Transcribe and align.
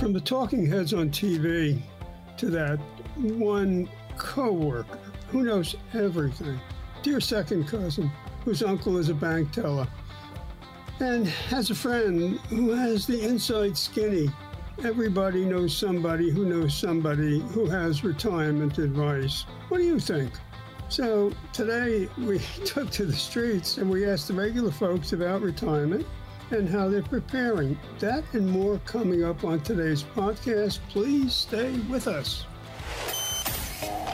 From 0.00 0.14
the 0.14 0.20
talking 0.20 0.64
heads 0.64 0.94
on 0.94 1.10
TV 1.10 1.78
to 2.38 2.46
that 2.46 2.78
one 3.16 3.86
coworker 4.16 4.98
who 5.28 5.42
knows 5.42 5.76
everything, 5.92 6.58
your 7.04 7.20
second 7.20 7.68
cousin 7.68 8.10
whose 8.42 8.62
uncle 8.62 8.96
is 8.96 9.10
a 9.10 9.14
bank 9.14 9.52
teller, 9.52 9.86
and 11.00 11.26
has 11.26 11.68
a 11.68 11.74
friend 11.74 12.40
who 12.48 12.70
has 12.70 13.06
the 13.06 13.22
inside 13.22 13.76
skinny. 13.76 14.30
Everybody 14.82 15.44
knows 15.44 15.76
somebody 15.76 16.30
who 16.30 16.46
knows 16.46 16.74
somebody 16.74 17.40
who 17.40 17.66
has 17.66 18.02
retirement 18.02 18.78
advice. 18.78 19.44
What 19.68 19.78
do 19.78 19.84
you 19.84 20.00
think? 20.00 20.32
So 20.88 21.30
today 21.52 22.08
we 22.16 22.38
took 22.64 22.88
to 22.92 23.04
the 23.04 23.12
streets 23.12 23.76
and 23.76 23.90
we 23.90 24.06
asked 24.06 24.28
the 24.28 24.34
regular 24.34 24.70
folks 24.70 25.12
about 25.12 25.42
retirement 25.42 26.06
and 26.52 26.68
how 26.68 26.88
they're 26.88 27.02
preparing. 27.02 27.78
That 27.98 28.24
and 28.32 28.48
more 28.48 28.80
coming 28.84 29.24
up 29.24 29.44
on 29.44 29.60
today's 29.60 30.02
podcast. 30.02 30.80
Please 30.88 31.32
stay 31.34 31.72
with 31.90 32.08
us. 32.08 32.46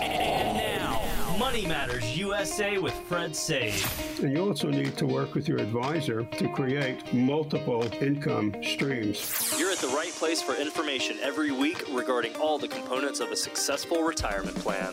And 0.01 0.57
now, 0.57 1.37
Money 1.39 1.67
Matters 1.67 2.17
USA 2.17 2.79
with 2.79 2.95
Fred 3.09 3.35
Saide. 3.35 3.83
And 4.23 4.33
you 4.33 4.47
also 4.47 4.71
need 4.71 4.97
to 4.99 5.07
work 5.07 5.35
with 5.35 5.49
your 5.49 5.59
advisor 5.59 6.25
to 6.25 6.49
create 6.53 7.13
multiple 7.13 7.85
income 8.01 8.55
streams. 8.63 9.55
You're 9.59 9.73
at 9.73 9.79
the 9.79 9.89
right 9.89 10.13
place 10.13 10.43
for 10.43 10.55
information 10.55 11.19
every 11.23 11.53
week 11.53 11.85
regarding 11.93 12.35
all 12.37 12.59
the 12.59 12.69
components 12.69 13.21
of 13.21 13.31
a 13.31 13.37
successful 13.37 14.03
retirement 14.03 14.57
plan. 14.57 14.93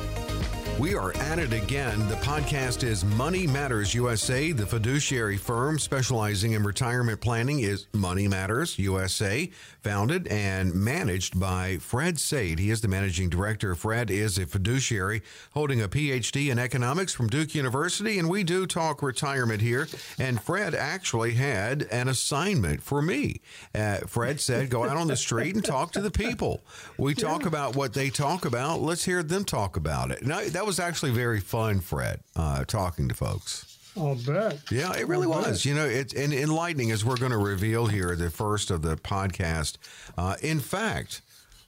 We 0.81 0.95
are 0.95 1.15
at 1.17 1.37
it 1.37 1.53
again. 1.53 2.07
The 2.07 2.15
podcast 2.15 2.81
is 2.81 3.05
Money 3.05 3.45
Matters 3.45 3.93
USA. 3.93 4.51
The 4.51 4.65
fiduciary 4.65 5.37
firm 5.37 5.77
specializing 5.77 6.53
in 6.53 6.63
retirement 6.63 7.21
planning 7.21 7.59
is 7.59 7.85
Money 7.93 8.27
Matters 8.27 8.79
USA, 8.79 9.51
founded 9.83 10.27
and 10.29 10.73
managed 10.73 11.39
by 11.39 11.77
Fred 11.77 12.17
Saide. 12.17 12.57
He 12.57 12.71
is 12.71 12.81
the 12.81 12.87
managing 12.87 13.29
director. 13.29 13.75
Fred 13.75 14.09
is 14.09 14.39
a 14.39 14.47
fiduciary 14.47 15.21
holding 15.53 15.83
a 15.83 15.87
PhD 15.87 16.49
in 16.49 16.57
economics 16.57 17.13
from 17.13 17.27
Duke 17.27 17.53
University, 17.53 18.17
and 18.17 18.27
we 18.27 18.43
do 18.43 18.65
talk 18.65 19.03
retirement 19.03 19.61
here. 19.61 19.87
And 20.17 20.41
Fred 20.41 20.73
actually 20.73 21.35
had 21.35 21.83
an 21.91 22.07
assignment 22.07 22.81
for 22.81 23.03
me. 23.03 23.41
Uh, 23.75 23.97
Fred 24.07 24.41
said, 24.41 24.71
go 24.71 24.85
out 24.85 24.97
on 24.97 25.05
the 25.05 25.15
street 25.15 25.53
and 25.53 25.63
talk 25.63 25.91
to 25.91 26.01
the 26.01 26.09
people. 26.09 26.61
We 26.97 27.13
talk 27.13 27.45
about 27.45 27.75
what 27.75 27.93
they 27.93 28.09
talk 28.09 28.45
about. 28.45 28.81
Let's 28.81 29.05
hear 29.05 29.21
them 29.21 29.45
talk 29.45 29.77
about 29.77 30.09
it. 30.09 30.25
Now, 30.25 30.41
that 30.43 30.65
was 30.65 30.70
actually 30.79 31.11
very 31.11 31.39
fun, 31.39 31.79
Fred, 31.81 32.19
uh, 32.35 32.65
talking 32.65 33.07
to 33.09 33.15
folks. 33.15 33.77
I'll 33.97 34.15
bet. 34.15 34.59
Yeah, 34.71 34.93
it 34.95 35.07
really 35.07 35.25
I'll 35.25 35.41
was. 35.41 35.45
bet. 35.63 35.65
You 35.65 35.75
know, 35.75 35.85
it's 35.85 36.13
and 36.13 36.33
enlightening 36.33 36.91
as 36.91 37.03
we're 37.03 37.17
going 37.17 37.31
to 37.33 37.37
reveal 37.37 37.87
here 37.87 38.15
the 38.15 38.29
first 38.29 38.71
of 38.71 38.81
the 38.81 38.95
podcast. 38.95 39.77
Uh, 40.17 40.35
in 40.41 40.59
fact, 40.61 41.21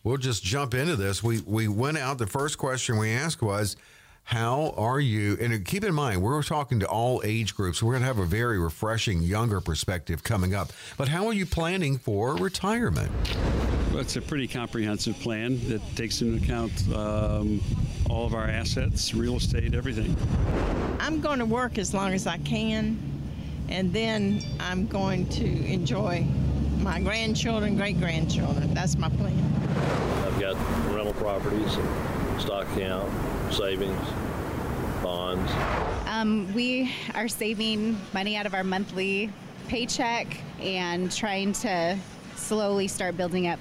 we'll 0.04 0.18
just 0.18 0.44
jump 0.44 0.74
into 0.74 0.96
this. 0.96 1.22
We 1.22 1.42
we 1.46 1.68
went 1.68 1.98
out. 1.98 2.18
The 2.20 2.28
first 2.28 2.58
question 2.58 2.98
we 2.98 3.12
asked 3.12 3.42
was, 3.42 3.76
"How 4.24 4.74
are 4.78 5.02
you?" 5.02 5.38
And 5.42 5.66
keep 5.66 5.84
in 5.84 5.94
mind, 5.94 6.22
we're 6.22 6.42
talking 6.44 6.80
to 6.80 6.88
all 6.88 7.22
age 7.26 7.56
groups. 7.56 7.84
We're 7.84 7.92
going 7.92 8.04
to 8.04 8.08
have 8.08 8.20
a 8.20 8.26
very 8.26 8.58
refreshing 8.58 9.22
younger 9.22 9.60
perspective 9.60 10.24
coming 10.24 10.56
up. 10.56 10.72
But 10.96 11.10
how 11.10 11.28
are 11.28 11.34
you 11.34 11.46
planning 11.46 11.98
for 11.98 12.36
retirement? 12.36 13.12
Well, 13.92 14.00
it's 14.02 14.16
a 14.16 14.22
pretty 14.22 14.48
comprehensive 14.48 15.20
plan 15.20 15.60
that 15.68 15.82
takes 15.98 16.22
into 16.22 16.42
account 16.44 16.72
um, 16.96 17.62
all 18.10 18.26
of 18.26 18.34
our 18.34 18.48
assets, 18.48 19.14
real 19.14 19.38
estate, 19.38 19.74
everything. 19.74 20.16
I'm 21.00 21.22
going 21.22 21.40
to 21.40 21.46
work 21.46 21.78
as 21.78 21.94
long 21.94 22.14
as 22.14 22.28
I 22.28 22.38
can, 22.40 22.98
and 23.70 23.92
then 23.94 24.42
I'm 24.60 24.88
going 24.88 25.28
to 25.30 25.46
enjoy 25.46 26.26
my 26.80 27.00
grandchildren, 27.00 27.76
great 27.76 28.00
grandchildren. 28.00 28.74
That's 28.74 28.98
my 28.98 29.10
plan. 29.10 29.38
I've 30.26 30.40
got 30.40 30.56
rental 30.94 31.14
properties, 31.14 31.76
and 31.76 32.42
stock 32.42 32.68
account, 32.76 33.12
savings, 33.54 34.08
bonds. 35.02 35.52
Um, 36.08 36.54
we 36.54 36.94
are 37.16 37.28
saving 37.28 38.00
money 38.14 38.36
out 38.36 38.46
of 38.46 38.54
our 38.54 38.64
monthly 38.64 39.32
paycheck 39.68 40.38
and 40.60 41.12
trying 41.12 41.54
to 41.54 41.98
slowly 42.36 42.88
start 42.88 43.18
building 43.18 43.48
up 43.48 43.60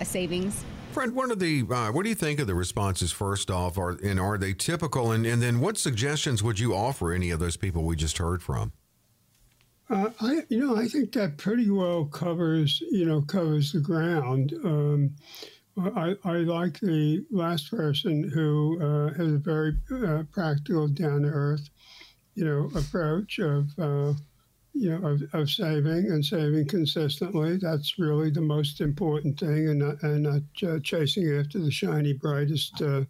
a 0.00 0.04
savings. 0.04 0.64
Fred, 0.92 1.12
what 1.12 1.30
are 1.30 1.36
the 1.36 1.64
uh, 1.70 1.92
what 1.92 2.02
do 2.02 2.08
you 2.08 2.16
think 2.16 2.40
of 2.40 2.48
the 2.48 2.54
responses? 2.54 3.12
First 3.12 3.50
off, 3.50 3.78
are 3.78 3.90
and 4.02 4.18
are 4.18 4.36
they 4.36 4.52
typical? 4.52 5.12
And 5.12 5.24
and 5.24 5.40
then 5.40 5.60
what 5.60 5.78
suggestions 5.78 6.42
would 6.42 6.58
you 6.58 6.74
offer 6.74 7.12
any 7.12 7.30
of 7.30 7.38
those 7.38 7.56
people 7.56 7.84
we 7.84 7.94
just 7.94 8.18
heard 8.18 8.42
from? 8.42 8.72
Uh, 9.88 10.10
I, 10.20 10.42
you 10.48 10.58
know, 10.58 10.76
I 10.76 10.86
think 10.86 11.12
that 11.12 11.36
pretty 11.36 11.70
well 11.70 12.04
covers, 12.04 12.80
you 12.90 13.04
know, 13.04 13.22
covers 13.22 13.72
the 13.72 13.80
ground. 13.80 14.52
Um, 14.64 15.16
I, 15.76 16.14
I 16.24 16.36
like 16.38 16.78
the 16.80 17.24
last 17.30 17.70
person 17.70 18.28
who 18.28 18.78
uh, 18.80 19.14
has 19.14 19.32
a 19.32 19.38
very 19.38 19.76
uh, 19.92 20.24
practical, 20.30 20.86
down 20.86 21.22
to 21.22 21.28
earth, 21.28 21.70
you 22.34 22.44
know, 22.44 22.70
approach 22.78 23.38
of, 23.38 23.70
uh, 23.78 24.12
you 24.72 24.90
know, 24.90 25.08
of, 25.08 25.22
of 25.32 25.50
saving 25.50 26.10
and 26.10 26.24
saving 26.24 26.66
consistently. 26.68 27.56
That's 27.56 27.98
really 27.98 28.30
the 28.30 28.40
most 28.40 28.80
important 28.80 29.38
thing, 29.38 29.68
and 29.68 29.78
not, 29.80 30.02
and 30.02 30.22
not 30.22 30.42
uh, 30.68 30.78
chasing 30.80 31.30
after 31.38 31.58
the 31.58 31.70
shiny, 31.70 32.12
brightest, 32.12 32.80
uh, 32.82 33.04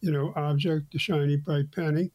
you 0.00 0.12
know, 0.12 0.32
object, 0.36 0.92
the 0.92 0.98
shiny, 0.98 1.36
bright 1.36 1.70
penny. 1.72 2.10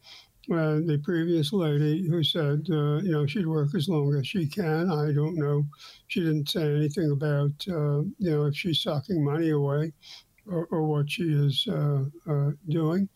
Uh, 0.51 0.81
the 0.85 0.99
previous 1.03 1.53
lady 1.53 2.07
who 2.09 2.23
said, 2.23 2.65
uh, 2.71 2.97
you 2.97 3.11
know, 3.11 3.25
she'd 3.27 3.47
work 3.47 3.73
as 3.75 3.87
long 3.87 4.13
as 4.15 4.27
she 4.27 4.47
can. 4.47 4.91
I 4.91 5.13
don't 5.13 5.35
know. 5.35 5.63
She 6.07 6.21
didn't 6.21 6.49
say 6.49 6.75
anything 6.75 7.11
about, 7.11 7.51
uh, 7.69 8.01
you 8.17 8.31
know, 8.31 8.45
if 8.45 8.55
she's 8.55 8.81
sucking 8.81 9.23
money 9.23 9.51
away 9.51 9.93
or, 10.47 10.65
or 10.71 10.83
what 10.87 11.09
she 11.09 11.23
is 11.23 11.67
uh, 11.69 12.05
uh, 12.27 12.51
doing. 12.67 13.07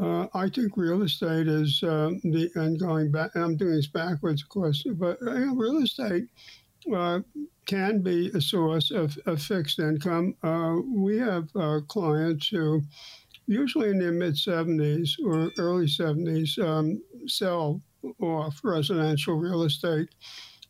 Uh, 0.00 0.26
I 0.34 0.48
think 0.48 0.76
real 0.76 1.02
estate 1.02 1.48
is 1.48 1.82
uh, 1.82 2.10
the, 2.22 2.50
and 2.54 2.78
going 2.78 3.10
back, 3.10 3.30
I'm 3.34 3.56
doing 3.56 3.76
this 3.76 3.86
backwards, 3.86 4.42
of 4.42 4.48
course, 4.50 4.84
but 4.96 5.18
uh, 5.22 5.32
you 5.32 5.46
know, 5.46 5.54
real 5.54 5.82
estate 5.82 6.24
uh, 6.94 7.20
can 7.64 8.02
be 8.02 8.30
a 8.34 8.40
source 8.40 8.90
of, 8.90 9.16
of 9.26 9.40
fixed 9.40 9.78
income. 9.78 10.34
Uh, 10.42 10.76
we 10.94 11.18
have 11.18 11.48
uh, 11.56 11.80
clients 11.88 12.48
who, 12.48 12.82
usually 13.46 13.88
in 13.88 13.98
their 13.98 14.12
mid 14.12 14.34
70s 14.34 15.12
or 15.24 15.50
early 15.58 15.86
70s, 15.86 16.58
um, 16.58 17.02
sell 17.26 17.80
off 18.20 18.60
residential 18.62 19.34
real 19.34 19.62
estate 19.62 20.08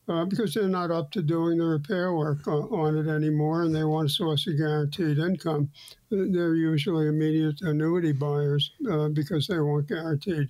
uh, 0.09 0.25
because 0.25 0.55
they're 0.55 0.69
not 0.69 0.91
up 0.91 1.11
to 1.11 1.23
doing 1.23 1.59
the 1.59 1.65
repair 1.65 2.15
work 2.15 2.47
on, 2.47 2.63
on 2.65 2.97
it 2.97 3.11
anymore 3.11 3.63
and 3.63 3.75
they 3.75 3.85
want 3.85 4.07
a 4.07 4.13
source 4.13 4.47
of 4.47 4.57
guaranteed 4.57 5.19
income. 5.19 5.71
They're 6.11 6.55
usually 6.55 7.09
immediate 7.09 7.61
annuity 7.63 8.13
buyers 8.13 8.71
uh, 8.91 9.09
because 9.09 9.47
they 9.47 9.59
want 9.59 9.89
guaranteed. 9.89 10.49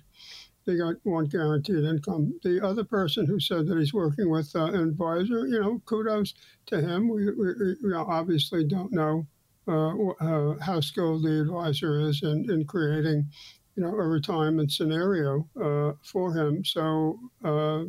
They 0.65 0.75
got 0.75 0.95
want 1.05 1.31
guaranteed 1.31 1.85
income. 1.85 2.37
The 2.43 2.63
other 2.63 2.83
person 2.83 3.25
who 3.25 3.39
said 3.39 3.67
that 3.67 3.77
he's 3.77 3.93
working 3.93 4.29
with 4.29 4.53
uh, 4.55 4.65
an 4.65 4.89
advisor, 4.89 5.47
you 5.47 5.61
know, 5.61 5.81
kudos 5.85 6.33
to 6.67 6.81
him. 6.81 7.07
We, 7.07 7.31
we, 7.31 7.75
we 7.83 7.93
obviously 7.93 8.65
don't 8.65 8.91
know 8.91 9.25
uh, 9.67 9.93
uh, 10.19 10.55
how 10.59 10.79
skilled 10.81 11.23
the 11.23 11.41
advisor 11.41 11.99
is 12.01 12.21
in, 12.23 12.49
in 12.51 12.65
creating, 12.65 13.29
you 13.75 13.83
know, 13.83 13.89
a 13.89 14.07
retirement 14.07 14.71
scenario 14.71 15.47
uh, 15.61 15.93
for 16.03 16.33
him. 16.33 16.63
So, 16.63 17.17
uh, 17.43 17.83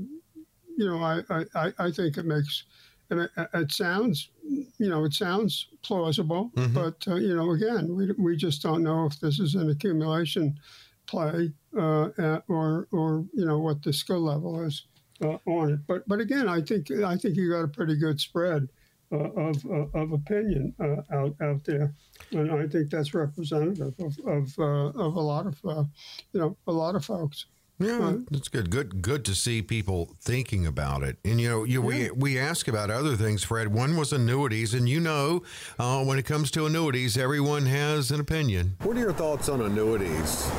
you 0.79 0.87
know, 0.87 0.99
I, 1.03 1.45
I, 1.55 1.73
I 1.87 1.91
think 1.91 2.17
it 2.19 2.25
makes, 2.25 2.65
and 3.11 3.21
it, 3.21 3.31
it 3.63 3.73
sounds, 3.73 4.31
you 4.79 4.89
know, 4.89 5.05
it 5.05 5.13
sounds 5.13 5.69
plausible, 5.83 6.51
Mhm. 6.55 6.75
but, 6.75 6.99
uh, 7.13 7.17
you 7.17 7.35
know, 7.35 7.51
again, 7.51 7.85
we, 7.97 8.13
we 8.13 8.37
just 8.37 8.63
don't 8.63 8.85
know 8.85 9.07
if 9.07 9.19
this 9.19 9.41
is 9.41 9.55
an 9.57 9.69
accumulation 9.71 10.59
play 11.07 11.53
uh, 11.77 12.09
at, 12.19 12.45
or, 12.49 12.87
or, 12.93 13.25
you 13.33 13.45
know, 13.45 13.59
what 13.59 13.83
the 13.83 13.93
skill 13.93 14.21
level 14.33 14.63
is 14.63 14.87
uh, 15.25 15.39
on 15.47 15.73
it. 15.75 15.81
But, 15.89 16.07
but 16.07 16.21
again, 16.21 16.49
I 16.49 16.61
think, 16.61 16.91
I 16.93 17.17
think 17.17 17.37
you 17.37 17.51
got 17.51 17.65
a 17.65 17.69
pretty 17.79 17.97
good 17.97 18.21
spread 18.21 18.69
uh, 19.11 19.31
of, 19.49 19.57
uh, 19.67 19.99
of 19.99 20.13
opinion 20.13 20.75
uh, 20.79 21.01
out 21.17 21.35
out 21.41 21.65
there, 21.65 21.95
and 22.31 22.53
I 22.53 22.69
think 22.69 22.91
that's 22.91 23.15
representative 23.15 23.95
of 23.99 24.19
of, 24.27 24.59
uh, 24.59 24.89
of 25.07 25.17
a 25.17 25.21
lot 25.33 25.47
of 25.47 25.57
uh, 25.65 25.85
you 26.33 26.41
know 26.41 26.59
a 26.67 26.73
lot 26.73 26.95
of 26.95 27.07
folks. 27.07 27.47
Yeah, 27.81 28.17
that's 28.31 28.49
good. 28.49 28.71
Good, 28.71 29.03
good 29.03 29.25
to 29.27 29.35
see 29.35 29.63
people 29.63 30.17
thinking 30.21 30.67
about 30.67 31.03
it. 31.05 31.19
And 31.25 31.41
you 31.41 31.49
know, 31.49 31.65
you, 31.65 31.81
we 31.81 32.11
we 32.11 32.39
ask 32.39 32.67
about 32.67 32.91
other 32.91 33.15
things, 33.17 33.45
Fred. 33.45 33.69
One 33.69 33.97
was 33.97 34.13
annuities, 34.13 34.75
and 34.75 34.89
you 34.89 34.99
know, 34.99 35.43
uh, 35.79 36.05
when 36.05 36.19
it 36.19 36.25
comes 36.25 36.51
to 36.53 36.67
annuities, 36.67 37.17
everyone 37.17 37.67
has 37.67 38.11
an 38.11 38.19
opinion. 38.19 38.77
What 38.83 38.97
are 38.97 39.01
your 39.01 39.13
thoughts 39.13 39.49
on 39.49 39.61
annuities? 39.61 40.51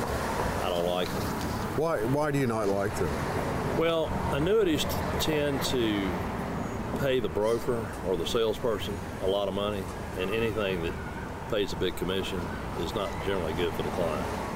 I 0.63 0.69
don't 0.69 0.88
like 0.88 1.07
them. 1.10 1.21
Why, 1.77 1.98
why 2.06 2.31
do 2.31 2.39
you 2.39 2.48
not 2.48 2.68
like 2.68 2.95
them? 2.95 3.10
Well, 3.77 4.07
annuities 4.33 4.83
t- 4.86 4.89
tend 5.19 5.62
to 5.63 6.10
pay 7.00 7.19
the 7.19 7.30
broker 7.30 7.86
or 8.07 8.18
the 8.18 8.27
salesperson 8.27 8.94
a 9.24 9.27
lot 9.27 9.48
of 9.48 9.54
money, 9.54 9.83
and 10.18 10.33
anything 10.33 10.83
that 10.83 10.94
pays 11.50 11.74
a 11.74 11.75
big 11.77 11.95
commission 11.98 12.39
is 12.81 12.94
not 12.95 13.10
generally 13.25 13.54
good 13.54 13.74
for 13.74 13.83
the 13.83 13.89
client. 13.89 14.49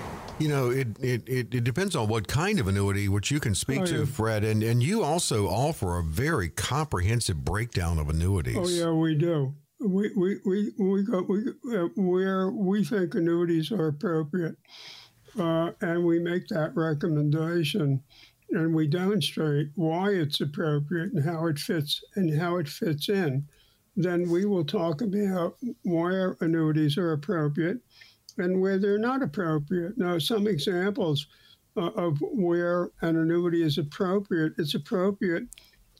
You 0.44 0.50
know, 0.50 0.69
it, 0.72 0.88
it, 1.00 1.24
it, 1.25 1.56
it 1.56 1.63
depends 1.63 1.95
on 1.95 2.10
what 2.10 2.28
kind 2.28 2.60
of 2.60 2.68
annuity, 2.68 3.07
which 3.07 3.31
you 3.31 3.40
can 3.40 3.56
speak 3.56 3.80
Oh, 3.80 3.86
to, 3.86 4.00
yeah. 4.00 4.06
Fred. 4.06 4.44
And, 4.44 4.62
and 4.62 4.84
you 4.84 5.01
also 5.01 5.48
offer 5.48 5.98
a 5.98 6.04
very 6.04 6.50
comprehensive 6.50 7.45
breakdown 7.45 7.98
of 7.98 8.10
annuities. 8.10 8.57
Oh 8.57 8.68
yeah, 8.68 8.92
we 8.92 9.16
do. 9.16 9.56
We 9.80 10.12
we 10.18 10.40
we 10.45 10.72
we 10.78 11.04
go 11.04 11.22
we 11.22 11.78
uh, 11.78 11.88
where 11.95 12.51
we 12.51 12.84
think 12.84 13.16
annuities 13.16 13.72
are 13.72 13.88
appropriate, 13.88 14.57
uh, 15.40 15.72
and 15.80 16.04
we 16.04 16.19
make 16.19 16.50
that 16.50 16.75
recommendation, 16.75 18.04
and 18.50 18.75
we 18.75 18.86
demonstrate 18.86 19.69
why 19.75 20.10
it's 20.10 20.42
appropriate 20.42 21.13
and 21.13 21.24
how 21.24 21.48
it 21.48 21.57
fits 21.57 22.04
and 22.16 22.38
how 22.38 22.57
it 22.57 22.68
fits 22.68 23.07
in. 23.07 23.48
Then 23.95 24.30
we 24.30 24.44
will 24.44 24.66
talk 24.66 25.01
about 25.01 25.56
where 25.84 26.36
annuities 26.42 26.98
are 26.98 27.13
appropriate 27.13 27.80
and 28.38 28.62
where 28.62 28.77
they're 28.77 28.97
not 28.97 29.21
appropriate. 29.21 29.97
Now, 29.97 30.18
some 30.18 30.47
examples 30.47 31.27
uh, 31.77 31.91
of 31.95 32.19
where 32.21 32.91
an 33.01 33.18
annuity 33.18 33.63
is 33.63 33.77
appropriate. 33.77 34.53
It's 34.57 34.75
appropriate 34.75 35.44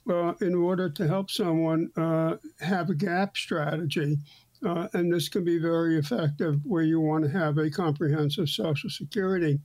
uh, 0.08 0.34
in 0.40 0.54
order 0.54 0.88
to 0.90 1.08
help 1.08 1.30
someone 1.30 1.90
uh, 1.96 2.36
have 2.60 2.90
a 2.90 2.94
gap 2.94 3.36
strategy. 3.36 4.18
Uh, 4.64 4.88
and 4.94 5.12
this 5.12 5.28
can 5.28 5.44
be 5.44 5.58
very 5.58 5.98
effective 5.98 6.60
where 6.64 6.82
you 6.82 7.00
want 7.00 7.24
to 7.24 7.30
have 7.30 7.58
a 7.58 7.70
comprehensive 7.70 8.48
Social 8.48 8.88
Security 8.88 9.60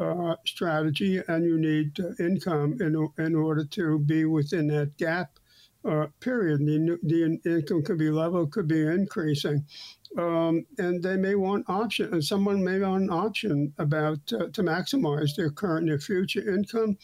uh, 0.00 0.34
strategy 0.44 1.22
and 1.28 1.44
you 1.44 1.58
need 1.58 1.98
uh, 2.00 2.10
income 2.22 2.76
in, 2.80 3.08
in 3.24 3.34
order 3.34 3.64
to 3.64 3.98
be 4.00 4.24
within 4.24 4.66
that 4.66 4.96
gap 4.98 5.38
uh, 5.88 6.06
period. 6.20 6.60
The, 6.60 6.98
the 7.02 7.40
income 7.44 7.82
could 7.82 7.98
be 7.98 8.10
level, 8.10 8.46
could 8.46 8.68
be 8.68 8.86
increasing. 8.86 9.64
Um, 10.18 10.64
and 10.78 11.02
they 11.02 11.16
may 11.16 11.34
want 11.34 11.68
option, 11.68 12.12
and 12.12 12.24
someone 12.24 12.64
may 12.64 12.80
want 12.80 13.04
an 13.04 13.10
option 13.10 13.72
about 13.78 14.18
uh, 14.32 14.48
to 14.52 14.62
maximize 14.62 15.36
their 15.36 15.50
current 15.50 15.82
and 15.82 15.90
their 15.90 15.98
future 15.98 16.54
income. 16.54 16.96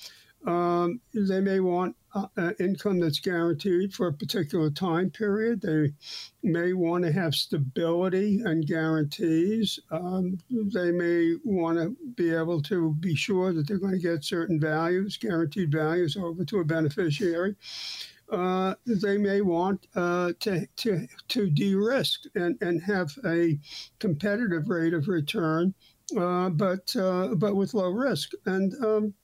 Um, 0.46 1.00
they 1.14 1.40
may 1.40 1.60
want 1.60 1.94
uh, 2.14 2.26
uh, 2.36 2.50
income 2.58 3.00
that's 3.00 3.20
guaranteed 3.20 3.94
for 3.94 4.08
a 4.08 4.12
particular 4.12 4.70
time 4.70 5.10
period. 5.10 5.60
They 5.60 5.92
may 6.42 6.72
want 6.72 7.04
to 7.04 7.12
have 7.12 7.34
stability 7.34 8.42
and 8.44 8.66
guarantees. 8.66 9.78
Um, 9.90 10.38
they 10.50 10.90
may 10.90 11.36
want 11.44 11.78
to 11.78 11.96
be 12.16 12.34
able 12.34 12.60
to 12.62 12.94
be 12.94 13.14
sure 13.14 13.52
that 13.52 13.68
they're 13.68 13.78
going 13.78 13.92
to 13.92 13.98
get 13.98 14.24
certain 14.24 14.60
values, 14.60 15.16
guaranteed 15.16 15.70
values, 15.70 16.16
over 16.16 16.44
to 16.44 16.58
a 16.60 16.64
beneficiary. 16.64 17.54
Uh, 18.32 18.74
they 18.86 19.18
may 19.18 19.42
want 19.42 19.86
uh, 19.94 20.32
to, 20.40 20.66
to, 20.76 21.06
to 21.28 21.50
de-risk 21.50 22.22
and, 22.34 22.56
and 22.62 22.82
have 22.82 23.10
a 23.26 23.58
competitive 23.98 24.68
rate 24.68 24.94
of 24.94 25.06
return, 25.06 25.74
uh, 26.18 26.48
but, 26.48 26.96
uh, 26.96 27.28
but 27.36 27.54
with 27.54 27.74
low 27.74 27.90
risk. 27.90 28.30
And 28.46 28.72
um, 28.84 29.14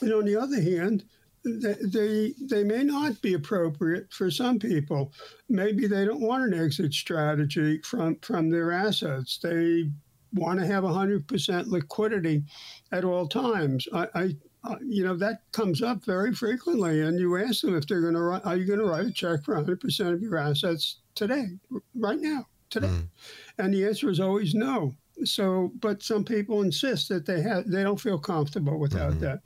and 0.00 0.12
on 0.12 0.24
the 0.24 0.36
other 0.36 0.60
hand, 0.60 1.04
they, 1.44 2.34
they 2.40 2.64
may 2.64 2.82
not 2.82 3.20
be 3.22 3.34
appropriate 3.34 4.12
for 4.12 4.30
some 4.30 4.58
people. 4.58 5.12
Maybe 5.48 5.86
they 5.86 6.04
don't 6.04 6.20
want 6.20 6.52
an 6.52 6.60
exit 6.60 6.92
strategy 6.92 7.80
from 7.82 8.16
from 8.20 8.50
their 8.50 8.72
assets. 8.72 9.38
They 9.38 9.90
want 10.32 10.58
to 10.58 10.66
have 10.66 10.82
100% 10.82 11.66
liquidity 11.68 12.44
at 12.92 13.04
all 13.04 13.28
times. 13.28 13.86
I 13.92 14.36
uh, 14.66 14.76
you 14.84 15.04
know 15.04 15.16
that 15.16 15.40
comes 15.52 15.82
up 15.82 16.04
very 16.04 16.34
frequently, 16.34 17.00
and 17.02 17.18
you 17.18 17.36
ask 17.36 17.62
them 17.62 17.76
if 17.76 17.86
they're 17.86 18.00
going 18.00 18.14
to 18.14 18.22
write 18.22 18.44
are 18.44 18.56
you 18.56 18.66
going 18.66 18.78
to 18.78 18.84
write 18.86 19.06
a 19.06 19.12
check 19.12 19.44
for 19.44 19.54
100% 19.56 20.12
of 20.12 20.20
your 20.22 20.36
assets 20.36 20.98
today, 21.14 21.46
right 21.94 22.20
now, 22.20 22.46
today, 22.70 22.90
and 23.58 23.72
the 23.72 23.86
answer 23.86 24.10
is 24.10 24.20
always 24.20 24.54
no. 24.54 24.94
So, 25.24 25.72
but 25.80 26.02
some 26.02 26.24
people 26.24 26.62
insist 26.62 27.08
that 27.08 27.24
they 27.26 27.40
have 27.40 27.68
they 27.70 27.82
don't 27.82 28.00
feel 28.00 28.18
comfortable 28.18 28.78
without 28.78 29.18
that. 29.20 29.40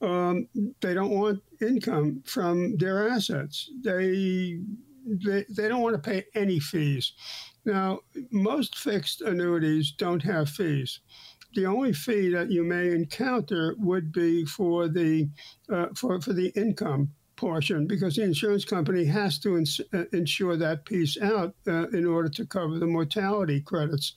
Um, 0.00 0.48
they 0.80 0.94
don't 0.94 1.10
want 1.10 1.42
income 1.60 2.22
from 2.26 2.76
their 2.78 3.08
assets. 3.08 3.70
They, 3.82 4.58
they 5.06 5.44
they 5.48 5.68
don't 5.68 5.82
want 5.82 5.94
to 5.94 6.10
pay 6.10 6.24
any 6.34 6.58
fees. 6.58 7.12
Now, 7.64 8.00
most 8.30 8.76
fixed 8.78 9.20
annuities 9.20 9.92
don't 9.92 10.22
have 10.22 10.48
fees. 10.50 11.00
The 11.54 11.66
only 11.66 11.92
fee 11.92 12.30
that 12.30 12.50
you 12.50 12.64
may 12.64 12.92
encounter 12.92 13.74
would 13.78 14.12
be 14.12 14.44
for 14.44 14.88
the 14.88 15.28
uh, 15.68 15.88
for 15.94 16.20
for 16.20 16.32
the 16.32 16.48
income 16.56 17.12
portion 17.42 17.88
because 17.88 18.14
the 18.14 18.22
insurance 18.22 18.64
company 18.64 19.04
has 19.04 19.36
to 19.36 19.58
ins- 19.58 19.80
uh, 19.92 20.04
insure 20.12 20.56
that 20.56 20.84
piece 20.84 21.20
out 21.20 21.52
uh, 21.66 21.88
in 21.88 22.06
order 22.06 22.28
to 22.28 22.46
cover 22.46 22.78
the 22.78 22.86
mortality 22.86 23.60
credits 23.60 24.14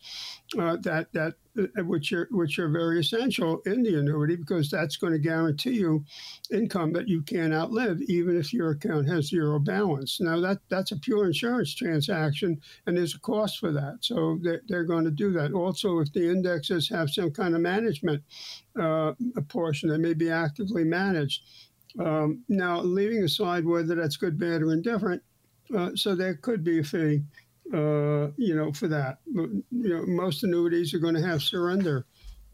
uh, 0.60 0.77
that 0.81 1.12
that 1.12 1.33
uh, 1.57 1.83
which 1.86 2.13
are 2.13 2.27
which 2.30 2.60
are 2.60 2.69
very 2.69 3.00
essential 3.00 3.62
in 3.66 3.81
the 3.81 3.98
annuity 3.98 4.36
because 4.36 4.69
that's 4.69 4.98
going 4.98 5.12
to 5.12 5.18
guarantee 5.18 5.72
you 5.72 6.06
income 6.51 6.94
that 6.94 7.07
you 7.07 7.24
can't 7.24 7.51
outlive 7.51 8.00
even 8.04 8.38
if 8.38 8.54
your 8.54 8.69
account 8.72 9.07
has 9.07 9.30
zero 9.30 9.57
balance. 9.57 10.22
Now 10.22 10.39
that 10.42 10.60
that's 10.69 10.92
a 10.92 11.00
pure 11.00 11.25
insurance 11.25 11.74
transaction 11.74 12.62
and 12.86 12.95
there's 12.95 13.16
a 13.16 13.19
cost 13.19 13.57
for 13.57 13.72
that, 13.72 13.98
so 14.01 14.38
they're, 14.44 14.62
they're 14.68 14.83
going 14.83 15.06
to 15.06 15.12
do 15.12 15.31
that. 15.31 15.51
Also, 15.51 15.98
if 15.98 16.13
the 16.13 16.30
indexes 16.30 16.88
have 16.89 17.10
some 17.10 17.31
kind 17.31 17.56
of 17.56 17.62
management 17.62 18.22
uh, 18.80 19.13
portion, 19.48 19.89
they 19.89 19.98
may 19.98 20.13
be 20.13 20.30
actively 20.30 20.83
managed. 20.83 21.42
Um, 22.00 22.44
now, 22.50 22.81
leaving 22.81 23.24
aside 23.24 23.65
whether 23.65 23.95
that's 23.95 24.18
good, 24.18 24.38
bad, 24.38 24.62
or 24.62 24.74
indifferent, 24.74 25.21
uh, 25.75 25.92
so 25.95 26.15
there 26.15 26.36
could 26.36 26.63
be 26.63 26.80
a 26.80 26.83
fee, 26.83 27.21
uh, 27.74 28.27
you 28.38 28.56
know, 28.56 28.71
for 28.74 28.88
that. 28.88 29.19
You 29.33 29.63
know, 29.71 30.06
most 30.06 30.44
annuities 30.44 30.94
are 30.94 31.00
going 31.00 31.15
to 31.15 31.21
have 31.21 31.42
surrender 31.42 32.06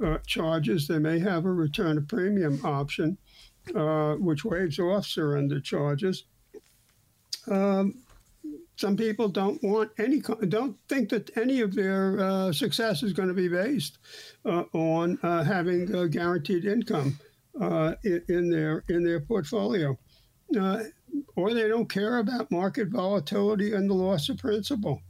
uh, 0.04 0.18
charges. 0.26 0.88
They 0.88 1.00
may 1.00 1.20
have 1.20 1.46
a 1.46 1.52
return 1.52 1.98
of 1.98 2.08
premium 2.08 2.64
option, 2.64 3.18
uh, 3.76 4.16
which 4.16 4.46
waives 4.46 4.80
off 4.80 5.06
surrender 5.06 5.60
charges. 5.60 6.26
Um, 7.50 7.96
some 8.76 8.98
people 8.98 9.28
don't 9.28 9.62
want 9.64 9.92
any, 10.00 10.22
don't 10.48 10.76
think 10.90 11.10
that 11.10 11.36
any 11.38 11.62
of 11.62 11.76
their 11.76 12.20
uh, 12.20 12.52
success 12.52 13.04
is 13.04 13.14
going 13.14 13.28
to 13.28 13.34
be 13.36 13.48
based 13.48 14.00
uh, 14.46 14.64
on 14.74 15.20
uh, 15.22 15.44
having 15.44 15.94
uh, 15.96 16.06
guaranteed 16.06 16.66
income 16.66 17.20
uh, 17.60 17.96
in, 18.04 18.50
their 18.50 18.84
in 18.88 19.04
their 19.04 19.20
portfolio, 19.20 19.98
uh, 20.58 20.84
or 21.36 21.54
they 21.54 21.68
don't 21.68 21.90
care 21.90 22.18
about 22.18 22.52
market 22.52 22.88
volatility 22.90 23.74
and 23.74 23.90
the 23.90 23.94
loss 23.94 24.30
of 24.30 24.38
principal, 24.38 25.02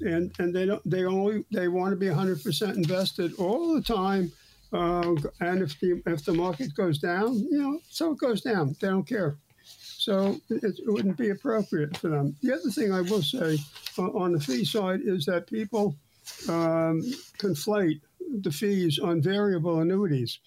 and 0.00 0.32
and 0.38 0.54
they 0.54 0.66
don't 0.66 0.82
they 0.88 1.04
only 1.04 1.44
they 1.52 1.68
want 1.68 1.92
to 1.92 1.96
be 1.96 2.06
100% 2.06 2.76
invested 2.76 3.32
all 3.38 3.74
the 3.74 3.82
time. 3.82 4.32
Uh, 4.72 5.14
and 5.40 5.62
if 5.62 5.78
the 5.80 6.02
if 6.06 6.24
the 6.24 6.34
market 6.34 6.74
goes 6.74 6.98
down, 6.98 7.34
you 7.34 7.62
know, 7.62 7.80
so 7.88 8.12
it 8.12 8.18
goes 8.18 8.42
down. 8.42 8.76
They 8.80 8.88
don't 8.88 9.06
care. 9.06 9.36
So 9.64 10.38
it, 10.50 10.76
wouldn't 10.86 11.16
be 11.16 11.30
appropriate 11.30 11.96
for 11.96 12.08
them. 12.08 12.36
The 12.40 12.52
other 12.52 12.70
thing 12.70 12.92
I 12.92 13.00
will 13.00 13.22
say 13.22 13.58
on 13.98 14.32
the 14.32 14.40
fee 14.40 14.64
side 14.64 15.00
is 15.02 15.24
that 15.26 15.48
people 15.48 15.96
um, 16.48 17.02
conflate 17.38 18.00
the 18.42 18.52
fees 18.52 18.98
on 18.98 19.20
variable 19.20 19.80
annuities 19.80 20.38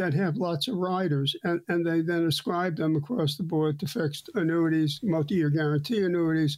that 0.00 0.14
have 0.14 0.36
lots 0.36 0.66
of 0.66 0.76
riders, 0.76 1.36
and, 1.44 1.60
and 1.68 1.86
they 1.86 2.00
then 2.00 2.24
ascribe 2.26 2.76
them 2.76 2.96
across 2.96 3.36
the 3.36 3.42
board 3.42 3.78
to 3.78 3.86
fixed 3.86 4.30
annuities, 4.34 4.98
multi-year 5.02 5.50
guarantee 5.50 6.02
annuities, 6.02 6.56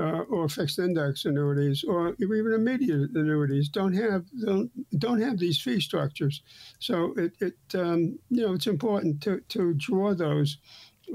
uh, 0.00 0.22
or 0.34 0.48
fixed 0.48 0.80
index 0.80 1.24
annuities, 1.24 1.84
or 1.84 2.16
even 2.18 2.52
immediate 2.52 3.10
annuities. 3.14 3.68
Don't 3.68 3.92
have 3.92 4.24
don't, 4.44 4.70
don't 4.98 5.20
have 5.20 5.38
these 5.38 5.60
fee 5.60 5.80
structures. 5.80 6.42
So 6.80 7.14
it, 7.16 7.32
it 7.40 7.78
um, 7.78 8.18
you 8.30 8.44
know 8.44 8.54
it's 8.54 8.66
important 8.66 9.22
to, 9.22 9.40
to 9.50 9.74
draw 9.74 10.14
those 10.14 10.58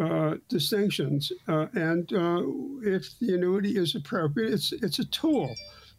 uh, 0.02 0.36
distinctions. 0.48 1.34
Uh, 1.50 1.68
and 1.74 2.14
uh, 2.14 2.44
if 2.84 3.20
the 3.20 3.34
annuity 3.34 3.78
is 3.78 3.94
appropriate, 3.96 4.54
it's 4.54 4.72
it's 4.72 5.00
a 5.00 5.06
tool. 5.06 5.54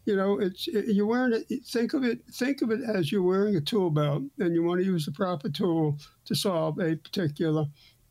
You 0.09 0.17
know, 0.17 0.39
it's 0.39 0.67
it, 0.69 0.87
you're 0.87 1.05
wearing 1.05 1.35
it. 1.35 1.67
Think 1.67 1.93
of 1.93 2.03
it. 2.03 2.21
Think 2.33 2.63
of 2.63 2.71
it 2.71 2.81
as 2.81 3.13
you're 3.13 3.23
wearing 3.23 3.57
a 3.57 3.61
tool 3.61 3.91
belt, 3.91 4.23
and 4.39 4.55
you 4.55 4.63
want 4.63 4.81
to 4.81 4.87
use 4.87 5.05
the 5.05 5.13
proper 5.13 5.51
tool 5.51 5.99
to 6.25 6.35
solve 6.35 6.81
a 6.81 6.97
particular 6.97 7.67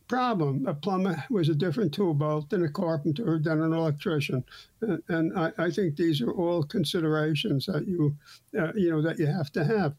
problem. 0.07 0.67
A 0.67 0.75
plumber 0.75 1.23
was 1.31 1.49
a 1.49 1.55
different 1.55 1.91
tool 1.91 2.13
belt 2.13 2.51
than 2.51 2.63
a 2.63 2.69
carpenter 2.69 3.27
or 3.27 3.39
than 3.39 3.63
an 3.63 3.73
electrician, 3.73 4.45
and, 4.81 5.01
and 5.07 5.39
I, 5.39 5.51
I 5.57 5.71
think 5.71 5.95
these 5.95 6.21
are 6.21 6.31
all 6.31 6.61
considerations 6.61 7.65
that 7.65 7.87
you 7.87 8.15
uh, 8.55 8.73
you 8.75 8.91
know 8.91 9.01
that 9.01 9.17
you 9.17 9.25
have 9.25 9.51
to 9.53 9.65
have. 9.65 9.95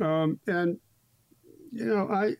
Um, 0.00 0.40
and 0.46 0.78
you 1.70 1.84
know, 1.84 2.08
I 2.08 2.34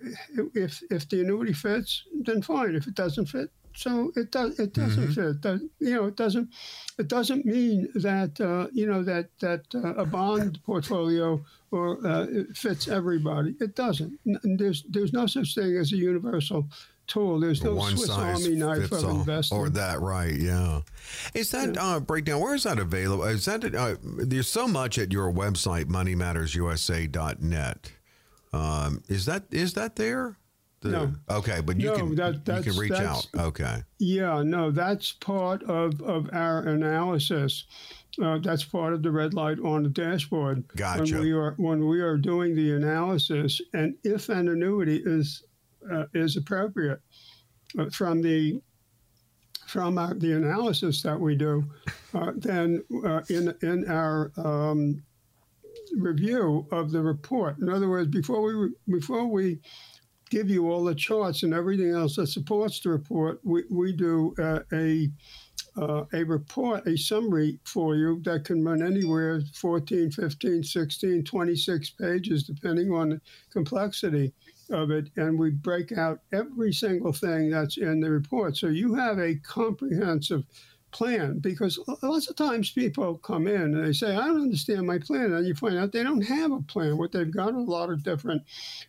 if 0.54 0.83
if 0.90 1.07
the 1.11 1.21
annuity 1.21 1.52
fits, 1.52 2.02
then 2.23 2.40
fine. 2.40 2.75
If 2.75 2.87
it 2.87 2.95
doesn't 2.95 3.26
fit, 3.26 3.50
so 3.75 4.12
it 4.17 4.31
does 4.31 4.59
it 4.59 4.75
doesn't 4.75 5.11
Mhm. 5.11 5.31
It 5.31 5.41
does- 5.41 5.62
you 5.81 5.95
know, 5.95 6.07
it 6.07 6.17
doesn't 6.17 6.50
it 6.99 7.09
doesn't 7.09 7.47
mean 7.47 7.88
that 7.95 8.41
uh, 8.41 8.69
you 8.73 8.87
know 8.87 9.02
that 9.02 9.31
that 9.41 9.64
uh, 9.75 9.95
a 9.95 10.05
bond 10.05 10.59
portfolio 10.64 11.43
or 11.71 12.05
uh, 12.07 12.25
it 12.25 12.57
fits 12.57 12.88
everybody. 12.88 13.55
It 13.61 13.75
doesn't. 13.76 14.19
N- 14.26 14.57
There's 14.59 14.83
there's 14.88 15.12
no 15.12 15.26
such 15.26 15.55
thing 15.55 15.76
as 15.76 15.93
a 15.93 15.97
universal 15.97 16.69
tool. 17.07 17.41
There's 17.41 17.62
no 17.64 17.75
One 17.75 17.97
Swiss 17.97 18.11
Army 18.11 18.55
knife 18.57 18.93
of 18.93 19.05
all, 19.05 19.21
investing. 19.21 19.59
or 19.59 19.69
that, 19.71 20.00
right? 20.00 20.35
Yeah. 20.35 20.83
Is 21.35 21.50
that 21.50 21.76
uh, 21.79 22.00
breakdown? 22.00 22.41
Where 22.41 22.55
is 22.55 22.62
that 22.64 22.79
available? 22.79 23.25
Is 23.25 23.45
that 23.47 23.75
uh, 23.75 23.97
there's 24.02 24.49
so 24.49 24.69
much 24.69 24.99
at 24.99 25.12
your 25.12 25.33
website, 25.33 25.87
moneymattersusa.net. 25.87 27.93
Um, 28.52 29.02
is 29.09 29.25
that 29.26 29.45
is 29.50 29.73
that 29.75 29.97
there? 29.97 30.37
The- 30.83 30.91
No. 30.91 31.12
Okay, 31.31 31.61
but 31.65 31.79
you 31.81 31.87
No, 31.87 31.97
can 31.97 32.15
that- 32.17 32.35
you 32.47 32.73
can 32.73 32.77
reach 32.81 32.91
that's- 32.91 33.29
out. 33.35 33.41
Okay. 33.47 33.83
Yeah, 33.99 34.43
no, 34.43 34.71
that's 34.71 35.12
part 35.12 35.62
of, 35.65 36.01
of 36.03 36.29
our 36.33 36.61
analysis. 36.65 37.65
Uh, 38.23 38.39
that's 38.39 38.65
part 38.65 38.93
of 38.93 39.03
the 39.03 39.11
red 39.11 39.33
light 39.33 39.59
on 39.61 39.85
the 39.85 39.89
dashboard. 39.89 40.65
Gotcha. 40.77 41.15
When 41.15 41.23
we 41.23 41.33
are 41.33 41.55
when 41.57 41.87
we 41.89 42.01
are 42.03 42.19
doing 42.19 42.55
the 42.55 42.73
analysis, 42.73 43.59
and 43.73 43.95
if 44.05 44.29
an 44.29 44.49
annuity 44.49 45.01
is 45.07 45.45
uh, 45.91 46.05
is 46.12 46.37
appropriate 46.37 47.01
uh, 47.79 47.89
from 47.91 48.21
the 48.21 48.61
from 49.67 49.97
our, 49.97 50.12
the 50.12 50.33
analysis 50.33 51.01
that 51.03 51.19
we 51.19 51.37
do, 51.37 51.65
uh, 52.12 52.33
then 52.37 52.83
uh, 53.07 53.23
in 53.31 53.55
in 53.62 53.89
our 53.89 54.31
um, 54.37 55.03
review 55.97 56.67
of 56.71 56.91
the 56.91 57.01
report. 57.01 57.59
In 57.61 57.71
other 57.71 57.89
words, 57.89 58.09
before 58.09 58.43
we 58.43 58.73
before 58.89 59.27
we 59.27 59.59
give 60.33 60.49
you 60.49 60.71
all 60.71 60.83
the 60.83 60.95
charts 60.95 61.43
and 61.43 61.53
everything 61.53 61.91
else 61.91 62.17
that 62.17 62.27
supports 62.27 62.81
the 62.81 62.89
report, 62.89 63.39
we, 63.45 63.65
we 63.71 63.93
do 63.93 64.35
uh, 64.39 64.61
a 64.73 65.11
uh, 65.75 66.05
a 66.12 66.23
report, 66.25 66.87
a 66.87 66.99
summary 66.99 67.59
for 67.65 67.95
you 67.95 68.21
that 68.25 68.45
can 68.45 68.62
run 68.62 68.83
anywhere 68.83 69.41
14, 69.55 70.11
15, 70.11 70.62
16, 70.62 71.25
26 71.25 71.91
pages, 71.91 72.43
depending 72.43 72.93
on 72.93 73.09
the 73.09 73.21
complexity 73.51 74.35
of 74.69 74.91
it. 74.91 75.09
And 75.17 75.39
we 75.39 75.51
break 75.51 75.93
out 75.93 76.21
every 76.31 76.75
single 76.75 77.12
thing 77.12 77.49
that's 77.49 77.79
in 77.79 78.01
the 78.01 78.11
report. 78.11 78.59
So 78.59 78.67
you 78.67 78.95
have 78.95 79.19
a 79.19 79.37
comprehensive 79.37 80.45
plan 80.93 81.39
because 81.39 81.79
lots 82.03 82.29
of 82.29 82.37
times 82.37 82.71
people 82.71 83.17
come 83.19 83.47
in 83.47 83.61
and 83.75 83.85
they 83.85 83.93
say, 83.93 84.15
I 84.15 84.27
don't 84.27 84.43
understand 84.43 84.87
my 84.87 84.99
plan. 84.99 85.33
And 85.33 85.47
you 85.47 85.55
find 85.55 85.77
out 85.79 85.93
they 85.93 86.03
don't 86.03 86.23
have 86.23 86.53
a 86.53 86.61
plan. 86.61 86.99
What 86.99 87.13
they've 87.13 87.31
got 87.31 87.55
a 87.55 87.61
lot 87.61 87.91
of 87.91 88.03
different, 88.03 88.43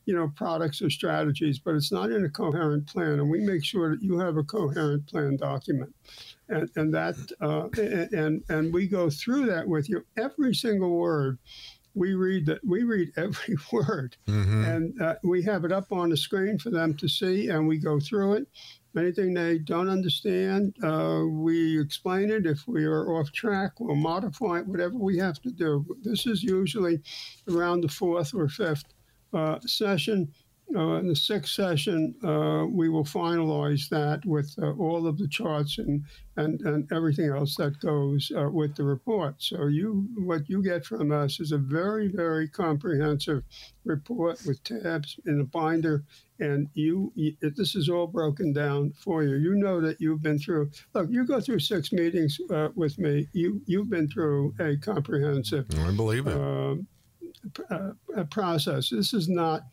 you 0.05 0.13
know, 0.15 0.31
products 0.35 0.81
or 0.81 0.89
strategies, 0.89 1.59
but 1.59 1.75
it's 1.75 1.91
not 1.91 2.11
in 2.11 2.25
a 2.25 2.29
coherent 2.29 2.85
plan. 2.87 3.19
And 3.19 3.29
we 3.29 3.39
make 3.41 3.63
sure 3.63 3.89
that 3.91 4.03
you 4.03 4.19
have 4.19 4.37
a 4.37 4.43
coherent 4.43 5.07
plan 5.07 5.37
document. 5.37 5.95
And, 6.49 6.69
and 6.75 6.93
that 6.93 7.15
uh, 7.41 7.69
and 8.13 8.43
and 8.49 8.73
we 8.73 8.85
go 8.87 9.09
through 9.09 9.45
that 9.47 9.67
with 9.67 9.89
you 9.89 10.05
every 10.17 10.53
single 10.53 10.91
word 10.97 11.39
we 11.95 12.15
read 12.15 12.45
that 12.47 12.59
we 12.65 12.83
read 12.83 13.11
every 13.17 13.55
word 13.71 14.17
Mhm. 14.27 14.67
and 14.75 15.01
uh, 15.01 15.15
we 15.23 15.41
have 15.43 15.63
it 15.63 15.71
up 15.71 15.91
on 15.91 16.09
the 16.09 16.17
screen 16.17 16.57
for 16.59 16.69
them 16.69 16.95
to 16.95 17.07
see 17.07 17.47
and 17.49 17.65
we 17.67 17.77
go 17.77 17.97
through 17.99 18.33
it 18.33 18.47
anything 18.97 19.33
they 19.33 19.57
don't 19.57 19.89
understand 19.89 20.75
uh, 20.83 21.23
we 21.27 21.79
explain 21.79 22.29
it. 22.29 22.45
If 22.45 22.67
we 22.67 22.85
are 22.85 23.13
off 23.13 23.31
track 23.31 23.79
we'll 23.79 23.95
modify 23.95 24.59
it 24.59 24.67
whatever 24.67 24.97
we 24.97 25.17
have 25.17 25.41
to 25.41 25.51
do. 25.51 25.85
This 26.01 26.25
is 26.25 26.43
usually 26.43 27.01
around 27.49 27.81
the 27.81 27.89
fourth 27.89 28.33
or 28.33 28.47
fifth 28.47 28.85
uh, 29.33 29.59
session 29.61 30.31
uh, 30.75 30.99
in 30.99 31.07
the 31.07 31.15
sixth 31.15 31.53
session, 31.53 32.15
uh, 32.23 32.65
we 32.69 32.89
will 32.89 33.03
finalize 33.03 33.89
that 33.89 34.25
with 34.25 34.53
uh, 34.61 34.71
all 34.73 35.07
of 35.07 35.17
the 35.17 35.27
charts 35.27 35.77
and, 35.77 36.03
and, 36.37 36.61
and 36.61 36.91
everything 36.91 37.29
else 37.29 37.55
that 37.55 37.79
goes 37.79 38.31
uh, 38.35 38.49
with 38.49 38.75
the 38.75 38.83
report. 38.83 39.35
So 39.37 39.67
you, 39.67 40.07
what 40.17 40.49
you 40.49 40.63
get 40.63 40.85
from 40.85 41.11
us 41.11 41.39
is 41.39 41.51
a 41.51 41.57
very, 41.57 42.07
very 42.07 42.47
comprehensive 42.47 43.43
report 43.85 44.39
with 44.45 44.63
tabs 44.63 45.19
in 45.25 45.41
a 45.41 45.43
binder, 45.43 46.03
and 46.39 46.67
you, 46.73 47.11
you 47.15 47.35
this 47.41 47.75
is 47.75 47.89
all 47.89 48.07
broken 48.07 48.53
down 48.53 48.93
for 48.97 49.23
you. 49.23 49.35
You 49.35 49.55
know 49.55 49.79
that 49.81 50.01
you've 50.01 50.23
been 50.23 50.39
through. 50.39 50.71
Look, 50.93 51.07
you 51.09 51.25
go 51.25 51.39
through 51.39 51.59
six 51.59 51.91
meetings 51.91 52.39
uh, 52.49 52.69
with 52.75 52.97
me. 52.97 53.27
You 53.33 53.61
you've 53.65 53.89
been 53.89 54.09
through 54.09 54.53
a 54.59 54.77
comprehensive 54.77 55.65
I 55.77 55.91
believe 55.91 56.27
it. 56.27 56.35
um, 56.35 56.87
uh, 57.69 58.23
process. 58.29 58.89
This 58.89 59.13
is 59.13 59.29
not, 59.29 59.63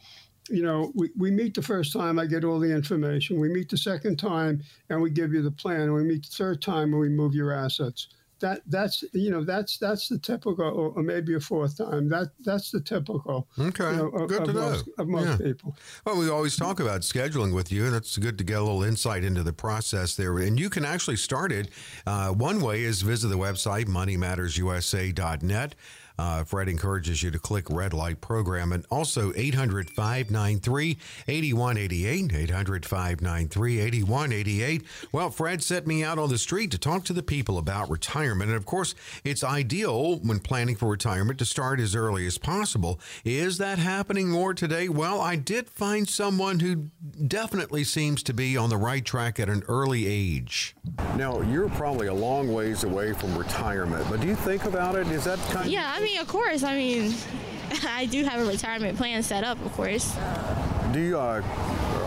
you 0.51 0.63
know, 0.63 0.93
we, 0.95 1.11
we 1.17 1.31
meet 1.31 1.55
the 1.55 1.63
first 1.63 1.93
time, 1.93 2.19
I 2.19 2.27
get 2.27 2.45
all 2.45 2.59
the 2.59 2.75
information. 2.75 3.39
We 3.41 3.49
meet 3.49 3.69
the 3.69 3.77
second 3.77 4.17
time, 4.19 4.63
and 4.89 5.01
we 5.01 5.11
give 5.11 5.33
you 5.33 5.43
the 5.43 5.51
plan. 5.51 5.83
And 5.83 5.95
we 5.95 6.03
meet 6.05 6.25
the 6.25 6.35
third 6.37 6.61
time, 6.63 6.93
and 6.93 7.01
we 7.01 7.09
move 7.09 7.35
your 7.35 7.53
assets. 7.53 8.09
That 8.41 8.63
that's 8.69 9.05
you 9.13 9.31
know 9.31 9.45
that's 9.45 9.77
that's 9.77 10.09
the 10.09 10.17
typical, 10.19 10.65
or, 10.65 10.93
or 10.97 11.03
maybe 11.03 11.35
a 11.35 11.41
fourth 11.41 11.77
time. 11.77 12.09
That 12.09 12.29
that's 12.43 12.71
the 12.71 12.81
typical. 12.81 13.47
Okay, 13.59 13.85
You 13.91 13.97
know, 13.99 14.07
of, 14.09 14.29
good 14.31 14.41
of 14.41 14.47
to 14.47 14.53
know. 14.55 14.71
most, 14.71 14.89
of 14.97 15.09
most 15.09 15.27
Yeah. 15.27 15.37
people. 15.37 15.77
Well, 16.07 16.17
we 16.19 16.31
always 16.31 16.57
talk 16.57 16.81
about 16.81 17.03
scheduling 17.03 17.55
with 17.55 17.71
you, 17.71 17.85
and 17.85 17.95
it's 17.95 18.17
good 18.17 18.39
to 18.39 18.45
get 18.45 18.57
a 18.57 18.63
little 18.63 18.83
insight 18.83 19.25
into 19.25 19.43
the 19.43 19.53
process 19.53 20.17
there. 20.17 20.39
And 20.39 20.59
you 20.59 20.71
can 20.71 20.87
actually 20.87 21.17
start 21.19 21.53
it. 21.53 21.69
Uh, 22.07 22.31
one 22.31 22.63
way 22.63 22.83
is 22.83 23.03
visit 23.03 23.29
the 23.29 23.37
website, 23.37 23.89
moneymattersusa.net. 23.89 25.75
Uh, 26.21 26.45
Fred 26.45 26.69
encourages 26.69 27.23
you 27.23 27.31
to 27.31 27.39
click 27.39 27.71
red 27.71 27.95
light 27.95 28.21
program 28.21 28.73
and 28.73 28.85
also 28.91 29.33
800 29.35 29.89
593 29.89 30.99
8188. 31.27 32.35
800 32.35 32.85
593 32.85 33.79
8188. 33.81 34.83
Well, 35.13 35.31
Fred 35.31 35.63
set 35.63 35.87
me 35.87 36.05
out 36.05 36.19
on 36.19 36.29
the 36.29 36.37
street 36.37 36.73
to 36.73 36.79
talk 36.79 37.05
to 37.05 37.15
the 37.15 37.23
people 37.23 37.57
about 37.57 37.89
retirement. 37.89 38.51
And 38.51 38.57
of 38.59 38.67
course, 38.67 38.95
it's 39.25 39.43
ideal 39.43 40.19
when 40.19 40.41
planning 40.41 40.77
for 40.77 40.91
retirement 40.91 41.39
to 41.39 41.47
start 41.47 41.81
as 41.81 41.95
early 41.95 42.27
as 42.27 42.37
possible. 42.37 43.01
Is 43.25 43.57
that 43.57 43.79
happening 43.79 44.29
more 44.29 44.53
today? 44.53 44.91
Well, 44.91 45.23
I 45.23 45.37
did 45.37 45.71
find 45.71 46.07
someone 46.07 46.61
who 46.61 46.91
definitely 47.29 47.85
seems 47.85 48.23
to 48.25 48.35
be 48.35 48.59
on 48.59 48.69
the 48.69 48.77
right 48.77 49.07
track 49.07 49.41
at 49.41 49.49
an 49.49 49.63
early 49.69 50.07
age. 50.07 50.77
Now, 51.17 51.41
you're 51.41 51.71
probably 51.71 52.09
a 52.09 52.15
long 52.15 52.53
ways 52.53 52.85
away 52.85 53.15
from 53.15 53.39
retirement, 53.39 54.07
but 54.11 54.21
do 54.21 54.27
you 54.27 54.37
think 54.37 54.67
about 54.67 54.97
it? 54.97 55.07
Is 55.07 55.25
that 55.25 55.39
kind 55.49 55.65
of. 55.65 55.73
Yeah, 55.73 55.91
I 55.91 56.01
mean, 56.01 56.10
of 56.19 56.29
course. 56.29 56.63
I 56.63 56.77
mean, 56.77 57.15
I 57.87 58.07
do 58.07 58.25
have 58.25 58.41
a 58.41 58.45
retirement 58.45 58.97
plan 58.97 59.23
set 59.23 59.45
up, 59.45 59.65
of 59.65 59.73
course. 59.73 60.17
Do 60.93 61.01
you, 61.01 61.19
uh, 61.19 61.43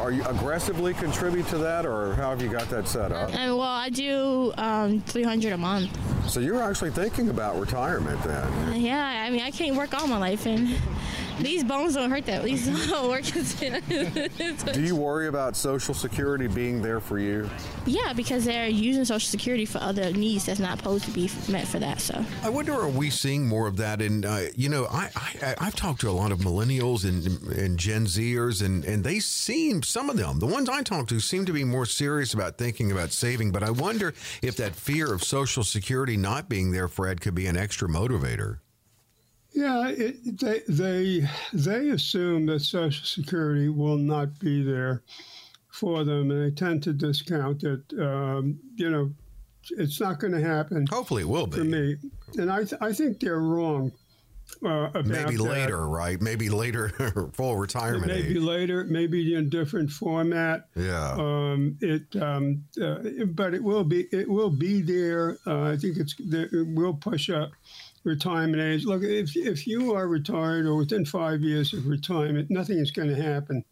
are 0.01 0.12
you 0.12 0.25
aggressively 0.25 0.93
contribute 0.93 1.48
to 1.48 1.57
that, 1.60 1.86
or 1.86 2.15
how 2.15 2.31
have 2.31 2.41
you 2.41 2.50
got 2.50 2.69
that 2.69 2.88
set 2.88 3.12
up? 3.13 3.33
And 3.33 3.57
well, 3.57 3.62
I 3.62 3.89
do 3.89 4.53
um, 4.57 5.00
300 5.01 5.53
a 5.53 5.57
month. 5.57 5.98
So 6.29 6.39
you're 6.39 6.62
actually 6.62 6.91
thinking 6.91 7.29
about 7.29 7.57
retirement 7.57 8.22
then? 8.24 8.81
Yeah, 8.81 9.24
I 9.25 9.29
mean, 9.29 9.41
I 9.41 9.51
can't 9.51 9.75
work 9.77 9.93
all 9.93 10.07
my 10.07 10.17
life, 10.17 10.45
and 10.45 10.75
these 11.40 11.63
bones 11.63 11.96
don't 11.96 12.10
hurt 12.10 12.25
that. 12.25 12.44
These 12.44 12.90
don't 12.90 13.10
work. 13.10 13.24
Do 14.74 14.82
you 14.82 14.96
worry 14.96 15.28
about 15.28 15.56
Social 15.56 15.94
Security 15.94 16.48
being 16.48 16.82
there 16.82 17.00
for 17.00 17.20
you? 17.20 17.50
yeah, 17.86 18.13
because 18.13 18.46
they're 18.46 18.68
using 18.68 19.06
Social 19.06 19.30
Security 19.30 19.66
for 19.66 19.80
other 19.80 20.12
needs 20.12 20.46
that's 20.46 20.60
not 20.60 20.78
supposed 20.78 21.06
to 21.06 21.12
be 21.12 21.30
meant 21.50 21.68
for 21.68 21.80
that. 21.80 22.02
So 22.02 22.24
I 22.44 22.50
wonder, 22.50 22.74
are 22.74 22.88
we 22.88 23.10
seeing 23.10 23.48
more 23.48 23.68
of 23.68 23.78
that? 23.78 24.02
And 24.02 24.25
uh, 24.25 24.46
you 24.56 24.70
know, 24.70 24.86
I, 24.90 25.10
I 25.16 25.56
I've 25.60 25.75
talked 25.75 26.02
to 26.02 26.10
a 26.10 26.12
lot 26.12 26.32
of 26.32 26.40
millennials 26.40 27.04
and 27.08 27.25
and 27.54 27.78
Gen 27.78 28.06
Zers, 28.06 28.63
and 28.63 28.84
and 28.86 29.04
they 29.04 29.20
seem 29.20 29.84
some 29.84 30.10
of 30.10 30.18
them, 30.18 30.40
the 30.40 30.48
ones 30.48 30.70
I 30.70 30.82
talk 30.84 31.08
to, 31.10 31.20
seem 31.20 31.46
to 31.46 31.54
be 31.54 31.63
more 31.63 31.86
serious 31.86 32.34
about 32.34 32.58
thinking 32.58 32.92
about 32.92 33.12
saving. 33.12 33.52
But 33.52 33.63
I 33.63 33.72
wonder 33.72 34.13
if 34.42 34.56
that 34.58 34.75
fear 34.75 35.13
of 35.13 35.24
Social 35.24 35.63
Security 35.63 36.18
not 36.18 36.50
being 36.50 36.72
there, 36.72 36.88
Fred, 36.88 37.22
could 37.22 37.36
be 37.36 37.48
an 37.48 37.58
extra 37.58 37.88
motivator. 37.88 38.60
Yeah, 39.53 39.88
it, 39.89 40.39
they 40.39 40.62
they 40.67 41.27
they 41.53 41.89
assume 41.89 42.48
that 42.48 42.62
Social 42.62 43.05
Security 43.05 43.69
will 43.69 43.98
not 43.98 44.39
be 44.39 44.63
there 44.63 45.03
for 45.69 46.03
them, 46.03 46.31
and 46.31 46.43
they 46.43 46.55
tend 46.55 46.83
to 46.83 46.93
discount 46.93 47.63
it. 47.63 47.81
Um, 48.00 48.60
you 48.75 48.89
know, 48.89 49.12
it's 49.72 50.00
not 50.00 50.19
going 50.19 50.33
to 50.33 50.41
happen 50.41 50.88
Hopefully, 50.89 51.22
it 51.22 51.27
will 51.29 51.48
be 51.48 51.57
for 51.60 51.63
me, 51.65 51.98
and 52.38 52.51
I 52.51 52.63
th- 52.63 52.81
I 52.81 52.93
think 52.93 53.19
they're 53.19 53.39
wrong 53.39 53.91
uh, 54.65 54.89
about 54.93 55.05
Maybe 55.05 55.36
that. 55.38 55.43
later, 55.43 55.88
right? 55.88 56.19
Maybe 56.19 56.50
later, 56.50 56.89
full 57.33 57.55
retirement 57.55 58.07
Maybe 58.07 58.31
age. 58.31 58.38
later, 58.38 58.83
maybe 58.86 59.36
in 59.36 59.50
different 59.50 59.89
format. 59.91 60.67
Yeah. 60.75 61.12
Um, 61.13 61.77
it, 61.79 62.03
um, 62.22 62.63
uh, 62.81 63.25
but 63.27 63.53
it 63.53 63.63
will 63.63 63.83
be 63.83 64.07
it 64.12 64.27
will 64.27 64.50
be 64.50 64.81
there. 64.81 65.38
Uh, 65.45 65.69
I 65.72 65.77
think 65.77 65.98
it's 65.98 66.15
it 66.19 66.67
will 66.75 66.95
push 66.95 67.29
up 67.29 67.51
retirement 68.03 68.62
age. 68.62 68.86
Look, 68.86 69.03
if 69.03 69.36
if 69.36 69.67
you 69.67 69.95
are 69.95 70.07
retired 70.07 70.65
or 70.65 70.75
within 70.75 71.05
five 71.05 71.41
years 71.41 71.74
of 71.74 71.88
retirement, 71.88 72.50
nothing 72.50 72.79
is 72.79 72.91
going 72.91 73.10
to 73.10 73.22
happen. 73.22 73.63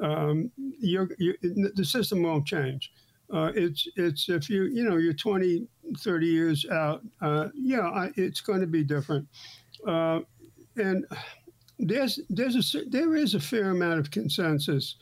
Um, 0.00 0.50
you're, 0.78 1.08
you 1.18 1.34
the 1.42 1.84
system 1.84 2.22
won't 2.22 2.46
change. 2.46 2.92
Uh, 3.32 3.52
it's 3.54 3.88
it's 3.96 4.28
if 4.28 4.48
you 4.48 4.64
you 4.64 4.84
know 4.84 4.96
you're 4.96 5.12
20, 5.12 5.66
30 5.98 6.26
years 6.26 6.66
out. 6.70 7.02
Uh, 7.20 7.48
yeah, 7.54 7.88
I, 7.88 8.10
it's 8.16 8.40
going 8.40 8.60
to 8.60 8.66
be 8.66 8.84
different. 8.84 9.26
Uh, 9.86 10.20
and 10.76 11.04
there's 11.78 12.20
there's 12.30 12.74
a 12.74 12.84
there 12.88 13.16
is 13.16 13.34
a 13.34 13.40
fair 13.40 13.70
amount 13.70 14.00
of 14.00 14.10
consensus 14.10 14.96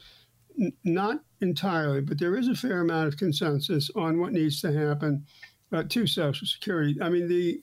n- 0.59 0.73
not 0.85 1.21
entirely, 1.40 2.00
but 2.00 2.19
there 2.19 2.37
is 2.37 2.49
a 2.49 2.54
fair 2.54 2.81
amount 2.81 3.09
of 3.09 3.16
consensus 3.16 3.90
on 3.97 4.19
what 4.19 4.33
needs 4.33 4.61
to 4.62 4.73
happen 4.73 5.25
uh, 5.73 5.83
to 5.88 6.07
Social 6.07 6.47
Security. 6.47 6.97
I 7.02 7.09
mean, 7.09 7.28
the 7.28 7.61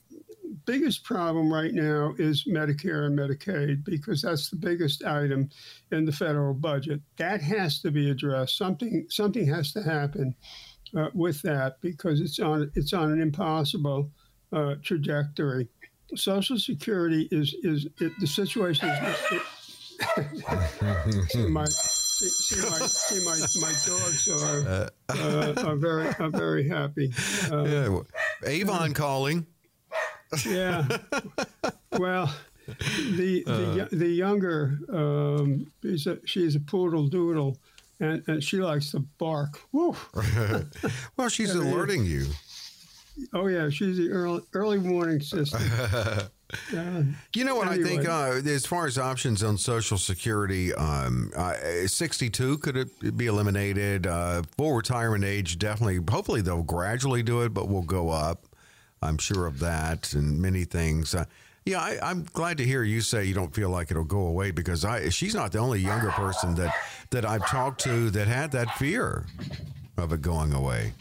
biggest 0.66 1.04
problem 1.04 1.52
right 1.52 1.72
now 1.72 2.14
is 2.18 2.44
Medicare 2.44 3.06
and 3.06 3.18
Medicaid 3.18 3.84
because 3.84 4.22
that's 4.22 4.50
the 4.50 4.56
biggest 4.56 5.04
item 5.04 5.50
in 5.90 6.04
the 6.04 6.12
federal 6.12 6.54
budget. 6.54 7.00
That 7.16 7.40
has 7.42 7.80
to 7.80 7.90
be 7.90 8.10
addressed. 8.10 8.56
Something 8.56 9.06
something 9.08 9.46
has 9.46 9.72
to 9.72 9.82
happen 9.82 10.34
uh, 10.96 11.08
with 11.14 11.42
that 11.42 11.80
because 11.80 12.20
it's 12.20 12.38
on 12.38 12.70
it's 12.74 12.92
on 12.92 13.12
an 13.12 13.20
impossible 13.20 14.10
uh, 14.52 14.76
trajectory. 14.82 15.68
Social 16.14 16.58
Security 16.58 17.28
is 17.30 17.54
is 17.62 17.86
it, 18.00 18.12
the 18.20 18.26
situation 18.26 18.88
is. 18.88 19.18
It, 19.32 19.42
see 21.30 21.46
my 21.46 21.64
see, 21.66 22.28
see 22.28 22.68
my 22.68 22.86
see 22.86 23.24
my, 23.24 23.36
my 23.60 23.72
dogs 23.86 24.28
are 24.28 24.90
uh, 25.08 25.54
are 25.68 25.76
very 25.76 26.08
are 26.18 26.30
very 26.30 26.68
happy. 26.68 27.12
Uh, 27.50 27.64
Yeah, 27.64 28.00
Avon 28.44 28.92
calling. 28.94 29.46
Yeah. 30.46 30.86
well, 31.98 32.34
the 32.66 33.42
the, 33.44 33.88
the 33.92 34.08
younger 34.08 34.78
um, 34.92 35.70
is 35.82 36.06
a, 36.06 36.18
she's 36.26 36.54
a 36.56 36.60
poodle 36.60 37.08
doodle, 37.08 37.56
and, 38.00 38.22
and 38.26 38.42
she 38.42 38.58
likes 38.58 38.90
to 38.92 39.00
bark. 39.18 39.60
Woo. 39.72 39.96
well, 41.16 41.28
she's 41.28 41.54
alerting 41.54 42.04
you. 42.04 42.26
Oh 43.32 43.46
yeah, 43.46 43.68
she's 43.68 43.98
the 43.98 44.10
early 44.10 44.42
early 44.54 44.78
morning 44.78 45.20
sister. 45.20 45.58
Uh, 46.74 47.02
You 47.34 47.44
know 47.44 47.56
what 47.56 47.68
I 47.68 47.82
think? 47.82 48.06
Uh, 48.06 48.40
as 48.44 48.66
far 48.66 48.86
as 48.86 48.98
options 48.98 49.42
on 49.42 49.56
Social 49.56 49.96
Security, 49.96 50.74
um, 50.74 51.30
uh, 51.34 51.54
62 51.86 52.58
could 52.58 52.76
it 52.76 53.16
be 53.16 53.26
eliminated? 53.26 54.06
Uh, 54.06 54.42
full 54.58 54.74
retirement 54.74 55.24
age, 55.24 55.58
definitely. 55.58 56.00
Hopefully, 56.10 56.42
they'll 56.42 56.62
gradually 56.62 57.22
do 57.22 57.40
it, 57.42 57.54
but 57.54 57.68
we'll 57.68 57.82
go 57.82 58.10
up. 58.10 58.46
I'm 59.02 59.18
sure 59.18 59.46
of 59.46 59.58
that, 59.58 60.12
and 60.14 60.40
many 60.40 60.64
things. 60.64 61.14
Uh, 61.14 61.24
yeah, 61.64 61.80
I, 61.80 61.98
I'm 62.02 62.24
glad 62.32 62.58
to 62.58 62.64
hear 62.64 62.82
you 62.82 63.00
say 63.00 63.24
you 63.24 63.34
don't 63.34 63.54
feel 63.54 63.70
like 63.70 63.90
it'll 63.90 64.04
go 64.04 64.26
away 64.26 64.50
because 64.50 64.84
I 64.84 65.08
she's 65.10 65.34
not 65.34 65.52
the 65.52 65.58
only 65.58 65.80
younger 65.80 66.10
person 66.10 66.54
that 66.56 66.74
that 67.10 67.24
I've 67.24 67.46
talked 67.46 67.80
to 67.82 68.10
that 68.10 68.26
had 68.26 68.52
that 68.52 68.76
fear 68.76 69.26
of 69.96 70.12
it 70.12 70.22
going 70.22 70.52
away. 70.52 70.94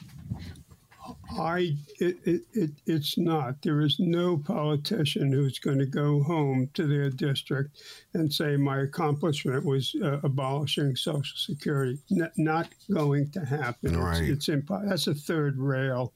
I 1.40 1.78
it, 2.00 2.18
it, 2.26 2.42
it 2.54 2.72
it's 2.86 3.18
not. 3.18 3.62
There 3.62 3.82
is 3.82 4.00
no 4.00 4.38
politician 4.38 5.32
who's 5.32 5.60
going 5.60 5.80
to 5.80 5.86
go 5.86 6.22
home 6.24 6.70
to 6.74 6.86
their 6.86 7.10
district 7.10 7.82
and 8.14 8.32
say 8.32 8.56
my 8.58 8.82
accomplishment 8.82 9.66
was 9.66 9.96
uh, 10.04 10.20
abolishing 10.24 10.96
Social 10.96 11.38
Security. 11.38 11.98
N- 12.12 12.32
not 12.38 12.70
going 12.94 13.32
to 13.32 13.46
happen. 13.46 13.98
Right. 13.98 14.22
It's, 14.24 14.48
it's 14.48 14.64
impo- 14.64 14.88
That's 14.88 15.08
a 15.08 15.16
third 15.16 15.58
rail 15.58 16.14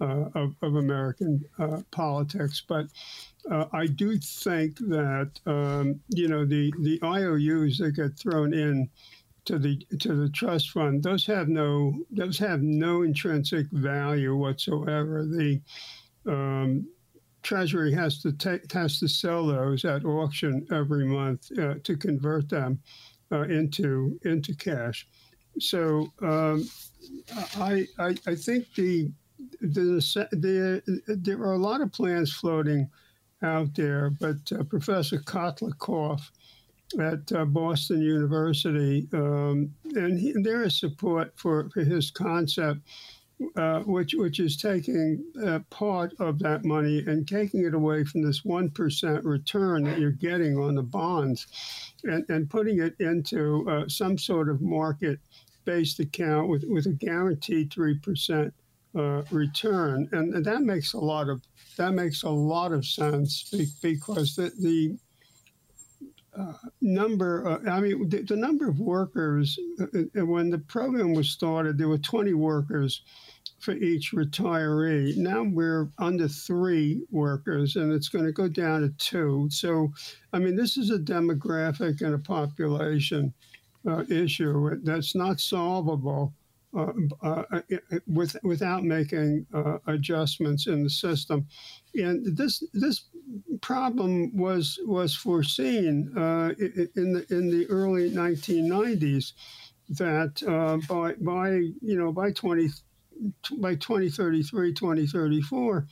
of, 0.00 0.54
of 0.62 0.76
American 0.76 1.44
uh, 1.58 1.82
politics. 1.90 2.62
But 2.66 2.86
uh, 3.50 3.66
I 3.72 3.86
do 3.86 4.18
think 4.18 4.78
that 4.78 5.30
um, 5.46 6.00
you 6.08 6.28
know 6.28 6.44
the 6.44 6.72
the 6.80 6.98
IOUs 7.02 7.78
that 7.78 7.92
get 7.92 8.18
thrown 8.18 8.52
in 8.52 8.88
to 9.46 9.58
the 9.58 9.78
to 10.00 10.14
the 10.14 10.28
trust 10.28 10.70
fund 10.70 11.02
those 11.02 11.24
have 11.26 11.48
no 11.48 11.94
those 12.10 12.38
have 12.38 12.62
no 12.62 13.02
intrinsic 13.02 13.66
value 13.70 14.36
whatsoever 14.36 15.24
the 15.24 15.60
um, 16.26 16.86
treasury 17.42 17.92
has 17.92 18.20
to 18.20 18.32
take 18.32 18.70
has 18.72 18.98
to 18.98 19.08
sell 19.08 19.46
those 19.46 19.84
at 19.84 20.04
auction 20.04 20.66
every 20.72 21.06
month 21.06 21.56
uh, 21.58 21.74
to 21.84 21.96
convert 21.96 22.48
them 22.48 22.80
uh, 23.30 23.42
into 23.42 24.18
into 24.24 24.54
cash 24.54 25.06
so 25.60 26.12
um, 26.22 26.68
I, 27.56 27.86
I 27.98 28.16
I 28.26 28.34
think 28.34 28.74
the 28.74 29.10
the, 29.60 30.28
the 30.32 31.02
there 31.08 31.40
are 31.40 31.54
a 31.54 31.58
lot 31.58 31.80
of 31.80 31.92
plans 31.92 32.32
floating 32.32 32.88
out 33.42 33.74
there 33.74 34.10
but 34.10 34.36
uh, 34.52 34.62
Professor 34.64 35.18
Kotlikoff 35.18 36.30
at 37.00 37.32
uh, 37.32 37.44
Boston 37.44 38.00
University, 38.00 39.08
um, 39.12 39.74
and 39.94 40.18
he, 40.18 40.32
there 40.42 40.62
is 40.62 40.78
support 40.78 41.32
for, 41.36 41.68
for 41.70 41.80
his 41.80 42.10
concept, 42.10 42.80
uh, 43.56 43.80
which 43.80 44.14
which 44.14 44.40
is 44.40 44.56
taking 44.56 45.22
uh, 45.44 45.58
part 45.68 46.14
of 46.20 46.38
that 46.38 46.64
money 46.64 47.02
and 47.06 47.28
taking 47.28 47.64
it 47.64 47.74
away 47.74 48.04
from 48.04 48.22
this 48.22 48.44
one 48.44 48.70
percent 48.70 49.24
return 49.24 49.84
that 49.84 49.98
you're 49.98 50.12
getting 50.12 50.56
on 50.56 50.76
the 50.76 50.82
bonds, 50.82 51.46
and, 52.04 52.24
and 52.30 52.48
putting 52.48 52.80
it 52.80 52.94
into 53.00 53.68
uh, 53.68 53.88
some 53.88 54.16
sort 54.16 54.48
of 54.48 54.62
market-based 54.62 55.98
account 56.00 56.48
with, 56.48 56.64
with 56.68 56.86
a 56.86 56.92
guaranteed 56.92 57.72
three 57.72 57.98
percent 57.98 58.54
uh, 58.96 59.22
return, 59.30 60.08
and, 60.12 60.44
that 60.44 60.62
makes 60.62 60.94
a 60.94 60.98
lot 60.98 61.28
of 61.28 61.42
that 61.76 61.92
makes 61.92 62.22
a 62.22 62.30
lot 62.30 62.72
of 62.72 62.86
sense 62.86 63.52
because 63.82 64.36
the, 64.36 64.50
the 64.60 64.96
uh, 66.38 66.52
number, 66.80 67.46
uh, 67.46 67.70
I 67.70 67.80
mean, 67.80 68.08
the, 68.08 68.22
the 68.22 68.36
number 68.36 68.68
of 68.68 68.78
workers, 68.78 69.58
uh, 69.80 69.84
uh, 70.18 70.26
when 70.26 70.50
the 70.50 70.58
program 70.58 71.14
was 71.14 71.30
started, 71.30 71.78
there 71.78 71.88
were 71.88 71.98
20 71.98 72.34
workers 72.34 73.02
for 73.58 73.72
each 73.72 74.12
retiree. 74.12 75.16
Now 75.16 75.42
we're 75.42 75.88
under 75.98 76.28
three 76.28 77.02
workers, 77.10 77.76
and 77.76 77.92
it's 77.92 78.08
going 78.08 78.26
to 78.26 78.32
go 78.32 78.48
down 78.48 78.82
to 78.82 78.90
two. 78.98 79.48
So, 79.50 79.92
I 80.32 80.38
mean, 80.38 80.56
this 80.56 80.76
is 80.76 80.90
a 80.90 80.98
demographic 80.98 82.02
and 82.02 82.14
a 82.14 82.18
population 82.18 83.32
uh, 83.88 84.04
issue 84.08 84.78
that's 84.82 85.14
not 85.14 85.40
solvable. 85.40 86.34
Uh, 86.76 86.92
uh, 87.22 87.42
with, 88.06 88.36
without 88.42 88.84
making 88.84 89.46
uh, 89.54 89.78
adjustments 89.86 90.66
in 90.66 90.82
the 90.82 90.90
system, 90.90 91.46
and 91.94 92.36
this 92.36 92.62
this 92.74 93.06
problem 93.62 94.36
was 94.36 94.78
was 94.84 95.14
foreseen 95.14 96.12
in 96.14 97.12
the 97.14 97.26
in 97.30 97.50
the 97.50 97.66
early 97.70 98.10
1990s 98.10 99.32
that 99.88 100.34
by 100.86 101.14
by 101.14 101.50
you 101.80 101.96
know 101.96 102.12
by 102.12 102.30
20 102.30 102.68
by 103.58 103.74
2033 103.76 104.74
2034 104.74 105.86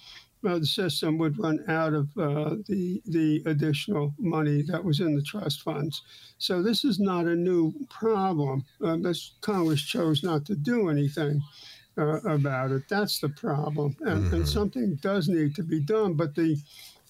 uh, 0.46 0.58
the 0.58 0.66
system 0.66 1.18
would 1.18 1.38
run 1.38 1.64
out 1.68 1.94
of 1.94 2.08
uh, 2.18 2.56
the 2.68 3.02
the 3.06 3.42
additional 3.46 4.14
money 4.18 4.62
that 4.62 4.82
was 4.82 5.00
in 5.00 5.14
the 5.14 5.22
trust 5.22 5.62
funds. 5.62 6.02
So 6.38 6.62
this 6.62 6.84
is 6.84 6.98
not 6.98 7.26
a 7.26 7.34
new 7.34 7.72
problem. 7.88 8.64
Uh, 8.84 8.96
this 8.96 9.32
Congress 9.40 9.82
chose 9.82 10.22
not 10.22 10.44
to 10.46 10.54
do 10.54 10.88
anything 10.88 11.42
uh, 11.98 12.20
about 12.22 12.72
it. 12.72 12.88
That's 12.88 13.20
the 13.20 13.28
problem, 13.28 13.96
and, 14.00 14.32
and 14.32 14.48
something 14.48 14.96
does 14.96 15.28
need 15.28 15.54
to 15.56 15.62
be 15.62 15.80
done. 15.80 16.14
But 16.14 16.34
the 16.34 16.58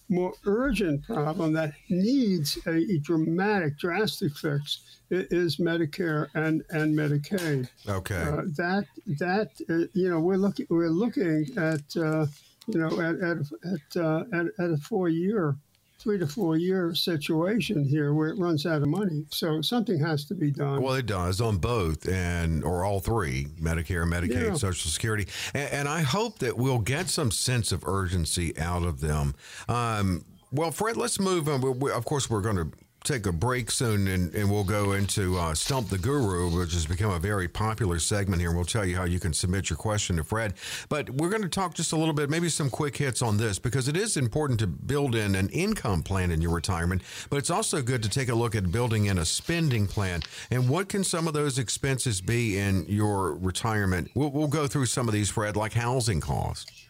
more 0.08 0.34
urgent 0.44 1.04
problem 1.04 1.52
that 1.54 1.72
needs 1.88 2.58
a, 2.66 2.76
a 2.76 2.98
dramatic, 2.98 3.78
drastic 3.78 4.36
fix 4.36 4.80
is 5.10 5.56
Medicare 5.56 6.28
and, 6.34 6.62
and 6.70 6.96
Medicaid. 6.96 7.68
Okay. 7.88 8.22
Uh, 8.22 8.42
that 8.56 8.84
that 9.18 9.50
uh, 9.70 9.86
you 9.92 10.10
know 10.10 10.20
we're 10.20 10.36
looking 10.36 10.66
we're 10.68 10.88
looking 10.88 11.46
at 11.56 11.96
uh, 11.96 12.26
you 12.66 12.78
know 12.78 13.00
at 13.00 13.16
at 13.20 13.38
at, 13.64 14.02
uh, 14.02 14.24
at, 14.32 14.46
at 14.58 14.70
a 14.70 14.76
four 14.78 15.08
year 15.08 15.56
three 15.98 16.18
to 16.18 16.26
four 16.26 16.56
year 16.56 16.94
situation 16.94 17.82
here 17.82 18.12
where 18.12 18.28
it 18.28 18.38
runs 18.38 18.66
out 18.66 18.82
of 18.82 18.88
money. 18.88 19.24
So 19.30 19.62
something 19.62 19.98
has 20.00 20.24
to 20.26 20.34
be 20.34 20.50
done. 20.50 20.82
Well, 20.82 20.94
it 20.94 21.06
does 21.06 21.40
on 21.40 21.56
both 21.58 22.06
and 22.08 22.62
or 22.62 22.84
all 22.84 23.00
three, 23.00 23.46
Medicare, 23.60 24.04
Medicaid, 24.06 24.48
Yeah. 24.48 24.54
Social 24.54 24.90
Security, 24.90 25.26
and, 25.54 25.70
and 25.72 25.88
I 25.88 26.02
hope 26.02 26.40
that 26.40 26.58
we'll 26.58 26.80
get 26.80 27.08
some 27.08 27.30
sense 27.30 27.72
of 27.72 27.84
urgency 27.86 28.58
out 28.58 28.82
of 28.82 29.00
them. 29.00 29.34
Um, 29.68 30.24
well, 30.52 30.70
Fred, 30.72 30.96
let's 30.96 31.18
move 31.18 31.48
on. 31.48 31.60
We- 31.62 31.70
we- 31.70 31.90
Of 31.92 32.04
course, 32.04 32.28
we're 32.28 32.42
going 32.42 32.56
to 32.56 32.68
take 33.04 33.26
a 33.26 33.32
break 33.32 33.70
soon, 33.70 34.08
and, 34.08 34.34
and 34.34 34.50
we'll 34.50 34.64
go 34.64 34.92
into 34.92 35.36
uh, 35.38 35.54
Stump 35.54 35.90
the 35.90 35.98
Guru, 35.98 36.48
which 36.58 36.72
has 36.72 36.86
become 36.86 37.12
a 37.12 37.18
very 37.18 37.46
popular 37.46 37.98
segment 37.98 38.40
here. 38.40 38.50
We'll 38.50 38.64
tell 38.64 38.84
you 38.84 38.96
how 38.96 39.04
you 39.04 39.20
can 39.20 39.34
submit 39.34 39.68
your 39.68 39.76
question 39.76 40.16
to 40.16 40.24
Fred. 40.24 40.54
But 40.88 41.10
we're 41.10 41.28
going 41.28 41.42
to 41.42 41.48
talk 41.48 41.74
just 41.74 41.92
a 41.92 41.96
little 41.96 42.14
bit, 42.14 42.30
maybe 42.30 42.48
some 42.48 42.70
quick 42.70 42.96
hits 42.96 43.20
on 43.20 43.36
this, 43.36 43.58
because 43.58 43.88
it 43.88 43.96
is 43.96 44.16
important 44.16 44.58
to 44.60 44.66
build 44.66 45.14
in 45.14 45.34
an 45.34 45.50
income 45.50 46.02
plan 46.02 46.30
in 46.30 46.40
your 46.40 46.54
retirement. 46.54 47.02
But 47.28 47.36
it's 47.36 47.50
also 47.50 47.82
good 47.82 48.02
to 48.02 48.08
take 48.08 48.30
a 48.30 48.34
look 48.34 48.54
at 48.54 48.72
building 48.72 49.04
in 49.04 49.18
a 49.18 49.24
spending 49.24 49.86
plan. 49.86 50.22
And 50.50 50.68
what 50.68 50.88
can 50.88 51.04
some 51.04 51.28
of 51.28 51.34
those 51.34 51.58
expenses 51.58 52.22
be 52.22 52.58
in 52.58 52.86
your 52.88 53.34
retirement? 53.34 54.10
We'll, 54.14 54.30
we'll 54.30 54.48
go 54.48 54.66
through 54.66 54.86
some 54.86 55.08
of 55.08 55.14
these, 55.14 55.28
Fred, 55.28 55.56
like 55.56 55.74
housing 55.74 56.20
costs. 56.20 56.88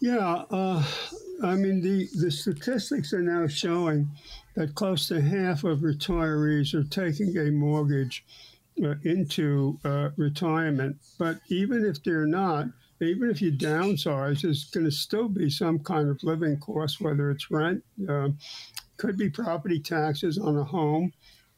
Yeah, 0.00 0.44
uh, 0.50 0.84
I 1.42 1.54
mean 1.54 1.80
the 1.80 2.06
the 2.18 2.30
statistics 2.30 3.14
are 3.14 3.22
now 3.22 3.46
showing 3.46 4.10
that 4.56 4.74
close 4.74 5.06
to 5.08 5.20
half 5.20 5.64
of 5.64 5.80
retirees 5.80 6.74
are 6.74 6.84
taking 6.84 7.36
a 7.36 7.50
mortgage 7.50 8.24
uh, 8.82 8.94
into 9.04 9.78
uh, 9.84 10.08
retirement. 10.16 10.96
But 11.18 11.38
even 11.48 11.84
if 11.84 12.02
they're 12.02 12.26
not, 12.26 12.66
even 13.00 13.30
if 13.30 13.42
you 13.42 13.52
downsize, 13.52 14.42
there's 14.42 14.64
going 14.64 14.86
to 14.86 14.90
still 14.90 15.28
be 15.28 15.50
some 15.50 15.78
kind 15.78 16.08
of 16.08 16.22
living 16.22 16.58
cost, 16.58 17.00
whether 17.00 17.30
it's 17.30 17.50
rent, 17.50 17.84
uh, 18.08 18.30
could 18.96 19.18
be 19.18 19.28
property 19.28 19.78
taxes 19.78 20.38
on 20.38 20.56
a 20.56 20.64
home. 20.64 21.12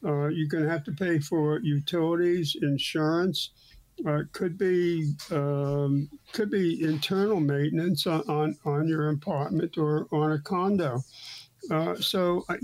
Uh, 0.04 0.26
you're 0.28 0.48
going 0.48 0.64
to 0.64 0.70
have 0.70 0.84
to 0.84 0.92
pay 0.92 1.18
for 1.18 1.60
utilities, 1.60 2.56
insurance. 2.60 3.50
Uh, 4.06 4.22
could 4.32 4.56
be 4.56 5.12
um, 5.32 6.08
could 6.32 6.52
be 6.52 6.84
internal 6.84 7.40
maintenance 7.40 8.06
on, 8.06 8.20
on, 8.28 8.56
on 8.64 8.86
your 8.86 9.10
apartment 9.10 9.76
or 9.76 10.06
on 10.12 10.30
a 10.32 10.38
condo. 10.38 11.02
Uh, 11.70 11.94
so, 11.96 12.44
uh, 12.48 12.56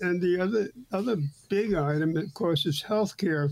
and 0.00 0.20
the 0.20 0.38
other 0.40 0.68
other 0.92 1.16
big 1.48 1.74
item, 1.74 2.16
of 2.16 2.32
course, 2.34 2.66
is 2.66 2.82
healthcare 2.82 3.50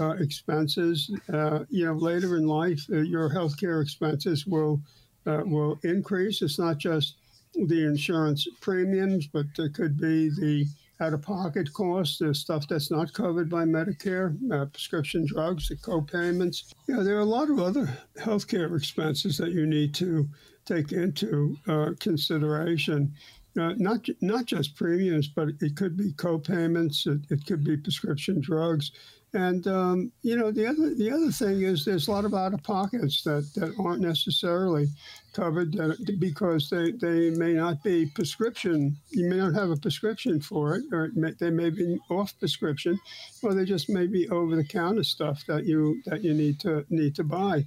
uh, 0.00 0.10
expenses. 0.20 1.10
Uh, 1.32 1.64
you 1.70 1.84
know, 1.84 1.94
later 1.94 2.36
in 2.36 2.46
life, 2.46 2.84
uh, 2.92 2.98
your 2.98 3.28
healthcare 3.30 3.82
expenses 3.82 4.46
will 4.46 4.80
uh, 5.26 5.42
will 5.44 5.78
increase. 5.82 6.42
It's 6.42 6.58
not 6.58 6.78
just 6.78 7.16
the 7.54 7.84
insurance 7.84 8.46
premiums, 8.60 9.26
but 9.26 9.46
it 9.58 9.74
could 9.74 9.98
be 10.00 10.30
the 10.30 10.66
out-of-pocket 11.00 11.72
costs, 11.72 12.18
the 12.18 12.32
stuff 12.32 12.68
that's 12.68 12.90
not 12.90 13.12
covered 13.12 13.50
by 13.50 13.64
Medicare, 13.64 14.36
prescription 14.72 15.26
drugs, 15.26 15.68
the 15.68 15.76
co-payments. 15.76 16.72
Yeah, 16.86 17.00
there 17.02 17.16
are 17.16 17.20
a 17.20 17.24
lot 17.24 17.50
of 17.50 17.58
other 17.58 17.88
healthcare 18.16 18.74
expenses 18.76 19.36
that 19.38 19.50
you 19.50 19.66
need 19.66 19.94
to 19.96 20.28
take 20.64 20.92
into 20.92 21.58
consideration 21.98 23.12
uh, 23.58 23.74
not 23.76 24.08
not 24.20 24.46
just 24.46 24.76
premiums, 24.76 25.28
but 25.28 25.48
it 25.60 25.76
could 25.76 25.96
be 25.96 26.12
co-payments. 26.12 27.06
It, 27.06 27.20
it 27.30 27.46
could 27.46 27.64
be 27.64 27.76
prescription 27.76 28.40
drugs, 28.40 28.92
and 29.34 29.66
um, 29.66 30.12
you 30.22 30.36
know 30.36 30.50
the 30.50 30.66
other 30.66 30.94
the 30.94 31.10
other 31.10 31.30
thing 31.30 31.62
is 31.62 31.84
there's 31.84 32.08
a 32.08 32.10
lot 32.10 32.24
of 32.24 32.34
out 32.34 32.54
of 32.54 32.62
pockets 32.62 33.22
that, 33.24 33.50
that 33.54 33.74
aren't 33.78 34.00
necessarily 34.00 34.86
covered 35.32 35.72
that, 35.72 35.96
because 36.18 36.68
they, 36.68 36.92
they 36.92 37.30
may 37.30 37.54
not 37.54 37.82
be 37.82 38.06
prescription. 38.06 38.96
You 39.10 39.28
may 39.28 39.36
not 39.36 39.54
have 39.54 39.70
a 39.70 39.76
prescription 39.76 40.40
for 40.40 40.76
it, 40.76 40.84
or 40.92 41.06
it 41.06 41.16
may, 41.16 41.32
they 41.32 41.50
may 41.50 41.70
be 41.70 41.98
off 42.10 42.38
prescription, 42.38 42.98
or 43.42 43.54
they 43.54 43.64
just 43.64 43.88
may 43.88 44.06
be 44.06 44.28
over 44.28 44.56
the 44.56 44.64
counter 44.64 45.04
stuff 45.04 45.44
that 45.46 45.64
you 45.64 46.02
that 46.06 46.22
you 46.22 46.34
need 46.34 46.60
to 46.60 46.84
need 46.90 47.14
to 47.16 47.24
buy. 47.24 47.64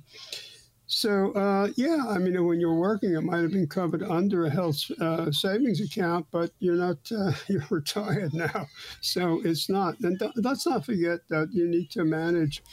So 0.88 1.32
uh, 1.34 1.70
yeah, 1.78 2.06
I 2.08 2.20
mean, 2.20 2.44
when 2.46 2.60
you're 2.60 2.76
working, 2.76 3.16
it 3.16 3.22
might 3.24 3.42
have 3.42 3.52
been 3.52 3.68
covered 3.68 4.04
under 4.04 4.46
a 4.46 4.50
health 4.50 4.80
uh, 5.02 5.32
savings 5.32 5.82
account, 5.82 6.28
but 6.32 6.52
you're 6.60 6.76
not. 6.76 6.98
Uh, 7.12 7.32
you're 7.50 7.66
retired 7.70 8.34
now, 8.34 8.68
so 9.02 9.42
it's 9.46 9.70
not. 9.70 10.00
And 10.02 10.20
th- 10.20 10.34
let's 10.38 10.68
not 10.68 10.86
forget 10.86 11.22
that 11.30 11.50
you 11.54 11.68
need 11.68 11.90
to 11.92 12.04
manage, 12.06 12.64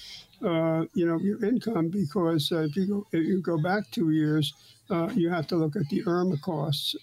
uh, 0.45 0.85
you 0.95 1.07
know, 1.07 1.19
your 1.21 1.45
income 1.45 1.89
because 1.89 2.53
uh, 2.53 2.61
if 2.63 2.77
you 2.77 2.87
go 2.87 3.07
if 3.13 3.25
you 3.27 3.41
go 3.43 3.59
back 3.63 3.85
two 3.93 4.11
years, 4.11 4.55
uh, 4.91 5.11
you 5.15 5.31
have 5.31 5.47
to 5.49 5.57
look 5.57 5.77
at 5.77 5.89
the 5.91 6.03
IRMAA 6.05 6.41
costs, 6.43 6.97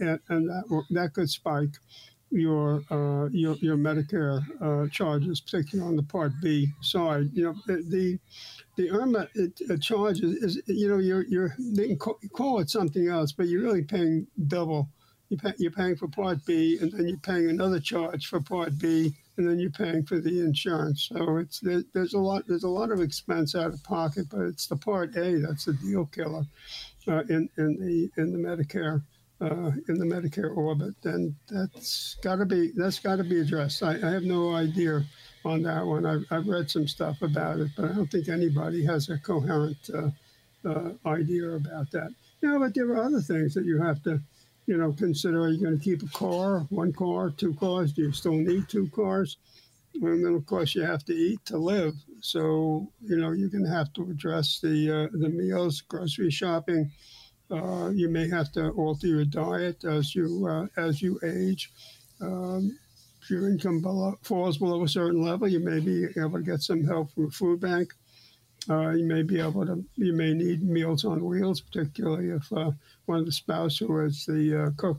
and, 0.00 0.20
and 0.30 0.48
that 0.50 0.84
that 0.90 1.14
could 1.14 1.30
spike 1.30 1.72
your 2.34 2.82
uh, 2.90 3.28
your 3.30 3.54
your 3.56 3.76
Medicare 3.76 4.42
uh, 4.60 4.88
charges, 4.90 5.40
particularly 5.40 5.88
on 5.88 5.96
the 5.96 6.02
Part 6.02 6.32
B 6.42 6.68
side. 6.80 7.30
You 7.32 7.44
know 7.44 7.54
the 7.66 8.18
the 8.76 9.30
it 9.34 9.80
charges 9.80 10.34
is 10.42 10.62
you 10.66 10.88
know 10.88 10.98
you're 10.98 11.22
you're 11.22 11.54
they 11.58 11.86
can 11.88 11.96
call, 11.96 12.18
call, 12.32 12.60
it 12.60 12.70
something 12.70 13.08
else, 13.08 13.32
but 13.32 13.46
you're 13.46 13.62
really 13.62 13.82
paying 13.82 14.26
double. 14.48 14.88
You 15.28 15.38
pay, 15.38 15.52
you're 15.58 15.70
paying 15.70 15.96
for 15.96 16.08
Part 16.08 16.44
B, 16.44 16.78
and 16.80 16.92
then 16.92 17.08
you're 17.08 17.18
paying 17.18 17.48
another 17.48 17.80
charge 17.80 18.26
for 18.26 18.40
Part 18.40 18.78
B, 18.78 19.14
and 19.36 19.48
then 19.48 19.58
you're 19.58 19.70
paying 19.70 20.04
for 20.04 20.18
the 20.18 20.40
insurance. 20.40 21.08
So 21.12 21.36
it's 21.38 21.60
there, 21.60 21.84
there's 21.94 22.14
a 22.14 22.18
lot 22.18 22.46
there's 22.48 22.64
a 22.64 22.68
lot 22.68 22.90
of 22.90 23.00
expense 23.00 23.54
out 23.54 23.72
of 23.72 23.82
pocket, 23.84 24.26
but 24.30 24.40
it's 24.40 24.66
the 24.66 24.76
Part 24.76 25.16
A 25.16 25.38
that's 25.38 25.66
the 25.66 25.74
deal 25.74 26.06
killer 26.06 26.44
uh, 27.06 27.22
in 27.28 27.48
in 27.56 27.78
the 27.78 28.10
in 28.20 28.32
the 28.32 28.38
Medicare 28.38 29.02
uh, 29.40 29.70
in 29.88 29.98
the 29.98 30.04
Medicare 30.04 30.56
orbit, 30.56 30.94
and 31.04 31.34
that's 31.48 32.16
got 32.22 32.36
to 32.36 32.46
be 32.46 32.72
that's 32.76 32.98
got 32.98 33.16
to 33.16 33.24
be 33.24 33.40
addressed. 33.40 33.82
I, 33.82 33.94
I, 33.94 34.10
have 34.12 34.22
no 34.22 34.54
idea 34.54 35.04
on 35.44 35.62
that 35.62 35.84
one. 35.84 36.06
I've, 36.06 36.24
I've, 36.30 36.46
read 36.46 36.70
some 36.70 36.86
stuff 36.86 37.20
about 37.20 37.58
it, 37.58 37.70
but 37.76 37.86
I 37.86 37.94
don't 37.94 38.10
think 38.10 38.28
anybody 38.28 38.84
has 38.86 39.08
a 39.08 39.18
coherent 39.18 39.90
uh, 39.92 40.10
uh, 40.68 40.92
idea 41.06 41.50
about 41.50 41.90
that. 41.90 42.14
Yeah, 42.42 42.58
but 42.58 42.74
there 42.74 42.90
are 42.90 43.04
other 43.04 43.20
things 43.20 43.54
that 43.54 43.64
you 43.64 43.82
have 43.82 44.02
to, 44.04 44.20
you 44.66 44.76
know, 44.76 44.92
consider. 44.92 45.42
Are 45.42 45.48
you 45.48 45.62
going 45.62 45.78
to 45.78 45.84
keep 45.84 46.02
a 46.02 46.08
car, 46.16 46.60
one 46.70 46.92
car, 46.92 47.30
two 47.30 47.54
cars? 47.54 47.92
Do 47.92 48.02
you 48.02 48.12
still 48.12 48.34
need 48.34 48.68
two 48.68 48.88
cars? 48.94 49.36
And 49.94 50.24
then, 50.24 50.34
of 50.34 50.46
course, 50.46 50.74
you 50.74 50.82
have 50.82 51.04
to 51.06 51.12
eat 51.12 51.44
to 51.46 51.58
live. 51.58 51.94
So, 52.20 52.88
you 53.00 53.16
know, 53.16 53.32
you're 53.32 53.50
going 53.50 53.64
to 53.64 53.70
have 53.70 53.92
to 53.94 54.02
address 54.02 54.60
the 54.60 54.90
uh, 54.90 55.08
the 55.12 55.28
meals, 55.28 55.80
grocery 55.80 56.30
shopping 56.30 56.92
uh, 57.50 57.90
you 57.90 58.08
may 58.08 58.28
have 58.28 58.50
to 58.52 58.70
alter 58.70 59.06
your 59.06 59.24
diet 59.24 59.84
as 59.84 60.14
you 60.14 60.46
uh, 60.48 60.66
as 60.80 61.02
you 61.02 61.20
age. 61.22 61.70
Um, 62.20 62.78
if 63.20 63.30
your 63.30 63.48
income 63.48 63.80
below, 63.80 64.18
falls 64.22 64.58
below 64.58 64.82
a 64.82 64.88
certain 64.88 65.22
level, 65.22 65.48
you 65.48 65.60
may 65.60 65.80
be 65.80 66.06
able 66.18 66.38
to 66.38 66.42
get 66.42 66.60
some 66.60 66.84
help 66.84 67.12
from 67.12 67.26
a 67.26 67.30
food 67.30 67.60
bank. 67.60 67.92
Uh, 68.68 68.90
you 68.90 69.04
may 69.04 69.22
be 69.22 69.40
able 69.40 69.66
to. 69.66 69.84
You 69.96 70.14
may 70.14 70.32
need 70.32 70.62
meals 70.62 71.04
on 71.04 71.24
wheels, 71.24 71.60
particularly 71.60 72.30
if 72.30 72.50
uh, 72.52 72.70
one 73.04 73.18
of 73.18 73.26
the 73.26 73.32
spouse 73.32 73.76
who 73.78 74.00
is 74.00 74.24
the 74.24 74.64
uh, 74.64 74.70
cook, 74.78 74.98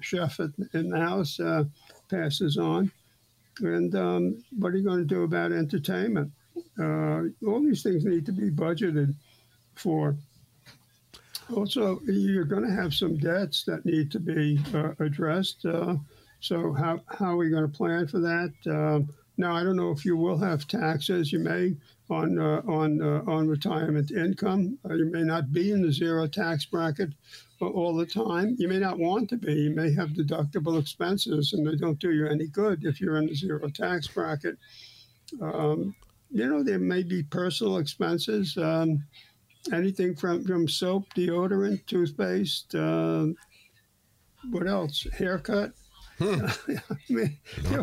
chef 0.00 0.40
at, 0.40 0.50
in 0.74 0.90
the 0.90 0.98
house, 0.98 1.40
passes 2.08 2.58
on. 2.58 2.90
And 3.60 3.94
um, 3.94 4.44
what 4.58 4.72
are 4.72 4.76
you 4.76 4.84
going 4.84 4.98
to 4.98 5.14
do 5.14 5.22
about 5.22 5.52
entertainment? 5.52 6.32
all 6.78 7.62
these 7.62 7.82
things 7.82 8.04
need 8.04 8.26
to 8.26 8.32
be 8.32 8.50
budgeted 8.50 9.14
for. 9.74 10.16
Also, 11.54 12.00
you're 12.06 12.44
going 12.44 12.66
to 12.66 12.74
have 12.74 12.92
some 12.92 13.16
debts 13.16 13.64
that 13.64 13.84
need 13.84 14.10
to 14.10 14.20
be 14.20 14.58
uh, 14.74 14.92
addressed. 14.98 15.64
Uh, 15.64 15.96
so, 16.40 16.72
how, 16.72 17.00
how 17.06 17.32
are 17.32 17.36
we 17.36 17.50
going 17.50 17.70
to 17.70 17.76
plan 17.76 18.06
for 18.08 18.18
that? 18.18 18.52
Uh, 18.68 19.00
now, 19.38 19.54
I 19.54 19.62
don't 19.62 19.76
know 19.76 19.90
if 19.90 20.04
you 20.04 20.16
will 20.16 20.38
have 20.38 20.66
taxes. 20.66 21.32
You 21.32 21.38
may 21.40 21.76
on 22.08 22.38
uh, 22.38 22.62
on 22.66 23.02
uh, 23.02 23.22
on 23.26 23.48
retirement 23.48 24.10
income. 24.10 24.78
Uh, 24.88 24.94
you 24.94 25.06
may 25.06 25.22
not 25.22 25.52
be 25.52 25.72
in 25.72 25.82
the 25.82 25.92
zero 25.92 26.26
tax 26.26 26.64
bracket 26.64 27.10
all 27.60 27.94
the 27.94 28.06
time. 28.06 28.54
You 28.58 28.68
may 28.68 28.78
not 28.78 28.98
want 28.98 29.28
to 29.30 29.36
be. 29.36 29.52
You 29.52 29.70
may 29.70 29.92
have 29.92 30.10
deductible 30.10 30.80
expenses, 30.80 31.52
and 31.52 31.66
they 31.66 31.76
don't 31.76 31.98
do 31.98 32.12
you 32.12 32.26
any 32.26 32.46
good 32.46 32.84
if 32.84 33.00
you're 33.00 33.18
in 33.18 33.26
the 33.26 33.34
zero 33.34 33.68
tax 33.68 34.06
bracket. 34.06 34.56
Um, 35.40 35.94
you 36.30 36.48
know, 36.48 36.62
there 36.62 36.78
may 36.78 37.02
be 37.02 37.22
personal 37.22 37.78
expenses. 37.78 38.56
Um, 38.56 39.04
anything 39.72 40.14
from, 40.14 40.44
from 40.44 40.68
soap, 40.68 41.04
deodorant, 41.14 41.84
toothpaste, 41.86 42.74
uh, 42.74 43.26
what 44.50 44.66
else? 44.66 45.06
Haircut. 45.18 45.72
Hmm. 46.18 46.46
I 46.68 46.96
mean, 47.10 47.38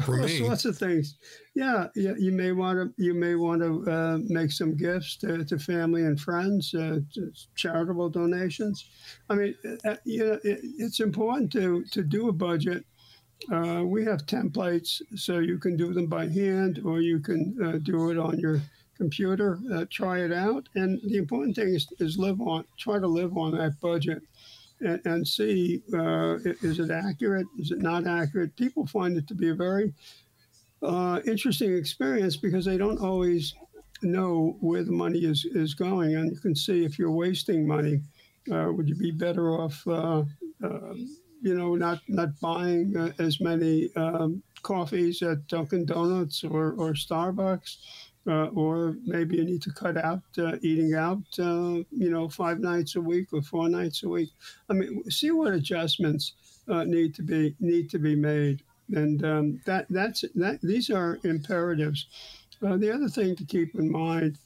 all 0.07 0.17
me. 0.17 0.39
sorts 0.39 0.65
of 0.65 0.77
things. 0.77 1.17
Yeah, 1.53 1.87
yeah. 1.95 2.13
You 2.17 2.31
may 2.31 2.51
want 2.51 2.79
to. 2.79 3.03
You 3.03 3.13
may 3.13 3.35
want 3.35 3.61
to 3.61 3.91
uh, 3.91 4.17
make 4.27 4.51
some 4.51 4.75
gifts 4.75 5.17
to, 5.17 5.45
to 5.45 5.59
family 5.59 6.03
and 6.03 6.19
friends, 6.19 6.73
uh, 6.73 6.99
charitable 7.55 8.09
donations. 8.09 8.89
I 9.29 9.35
mean, 9.35 9.55
uh, 9.65 9.89
uh, 9.89 9.95
you 10.03 10.25
know, 10.25 10.39
it, 10.43 10.59
it's 10.79 10.99
important 10.99 11.51
to 11.51 11.83
to 11.91 12.01
do 12.01 12.29
a 12.29 12.33
budget. 12.33 12.85
Uh, 13.51 13.83
we 13.85 14.03
have 14.05 14.25
templates, 14.25 15.01
so 15.15 15.39
you 15.39 15.59
can 15.59 15.77
do 15.77 15.93
them 15.93 16.07
by 16.07 16.27
hand, 16.27 16.81
or 16.83 17.01
you 17.01 17.19
can 17.19 17.55
uh, 17.63 17.77
do 17.83 18.09
it 18.09 18.17
on 18.17 18.39
your 18.39 18.61
computer, 19.03 19.59
uh, 19.73 19.85
try 19.89 20.19
it 20.27 20.31
out. 20.31 20.63
And 20.75 21.01
the 21.11 21.17
important 21.17 21.55
thing 21.57 21.69
is, 21.75 21.85
is 21.99 22.17
live 22.17 22.39
on, 22.39 22.63
try 22.77 22.99
to 22.99 23.07
live 23.07 23.37
on 23.37 23.51
that 23.57 23.73
budget 23.81 24.21
and, 24.79 24.99
and 25.05 25.27
see 25.27 25.83
uh, 25.93 26.37
is 26.69 26.79
it 26.79 26.89
accurate? 26.89 27.47
Is 27.59 27.71
it 27.71 27.81
not 27.81 28.07
accurate? 28.07 28.55
People 28.55 28.85
find 28.87 29.17
it 29.17 29.27
to 29.27 29.35
be 29.35 29.49
a 29.49 29.55
very 29.67 29.93
uh, 30.81 31.19
interesting 31.25 31.75
experience 31.75 32.35
because 32.37 32.63
they 32.65 32.77
don't 32.77 33.01
always 33.09 33.53
know 34.01 34.57
where 34.61 34.83
the 34.83 34.97
money 35.05 35.21
is, 35.33 35.45
is 35.63 35.73
going. 35.73 36.15
And 36.15 36.31
you 36.31 36.39
can 36.39 36.55
see 36.55 36.85
if 36.85 36.97
you're 36.97 37.17
wasting 37.25 37.67
money, 37.67 37.95
uh, 38.53 38.69
would 38.73 38.87
you 38.87 38.95
be 38.95 39.11
better 39.11 39.45
off? 39.61 39.77
Uh, 39.85 40.23
uh, 40.63 40.93
you 41.41 41.53
know, 41.59 41.75
not 41.75 41.99
not 42.07 42.29
buying 42.39 42.95
as 43.19 43.41
many 43.41 43.89
um, 43.97 44.41
coffees 44.63 45.21
at 45.21 45.45
Dunkin' 45.47 45.85
Donuts 45.85 46.43
or, 46.43 46.71
or 46.73 46.93
Starbucks, 46.93 47.77
uh, 48.27 48.47
or 48.47 48.95
maybe 49.05 49.37
you 49.37 49.43
need 49.43 49.61
to 49.61 49.73
cut 49.73 49.97
out 49.97 50.21
uh, 50.37 50.55
eating 50.61 50.93
out, 50.93 51.23
uh, 51.39 51.83
you 51.91 52.09
know, 52.09 52.29
five 52.29 52.59
nights 52.59 52.95
a 52.95 53.01
week 53.01 53.33
or 53.33 53.41
four 53.41 53.67
nights 53.67 54.03
a 54.03 54.09
week. 54.09 54.29
I 54.69 54.73
mean, 54.73 55.03
see 55.09 55.31
what 55.31 55.53
adjustments 55.53 56.33
uh, 56.69 56.83
need 56.85 57.13
to 57.15 57.23
be 57.23 57.55
need 57.59 57.89
to 57.89 57.99
be 57.99 58.15
made, 58.15 58.63
and 58.93 59.23
um, 59.25 59.61
that 59.65 59.87
that's 59.89 60.23
that. 60.35 60.59
These 60.61 60.89
are 60.89 61.19
imperatives. 61.23 62.07
Uh, 62.65 62.77
the 62.77 62.93
other 62.93 63.09
thing 63.09 63.35
to 63.35 63.45
keep 63.45 63.75
in 63.75 63.91
mind 63.91 64.37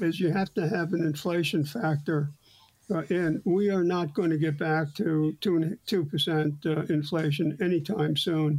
is 0.00 0.18
you 0.18 0.32
have 0.32 0.54
to 0.54 0.66
have 0.66 0.92
an 0.94 1.04
inflation 1.04 1.64
factor. 1.64 2.30
Uh, 2.90 3.02
in 3.10 3.42
we 3.44 3.68
are 3.68 3.84
not 3.84 4.14
going 4.14 4.30
to 4.30 4.38
get 4.38 4.56
back 4.56 4.94
to 4.94 5.36
two 5.42 5.76
two 5.86 6.06
percent 6.06 6.54
inflation 6.88 7.58
anytime 7.60 8.16
soon. 8.16 8.58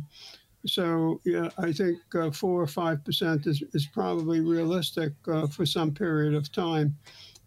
So 0.65 1.21
yeah, 1.25 1.49
I 1.57 1.71
think 1.71 1.99
uh, 2.15 2.31
four 2.31 2.61
or 2.61 2.67
five 2.67 3.03
percent 3.05 3.47
is, 3.47 3.63
is 3.73 3.87
probably 3.87 4.41
realistic 4.41 5.13
uh, 5.27 5.47
for 5.47 5.65
some 5.65 5.93
period 5.93 6.33
of 6.33 6.51
time, 6.51 6.97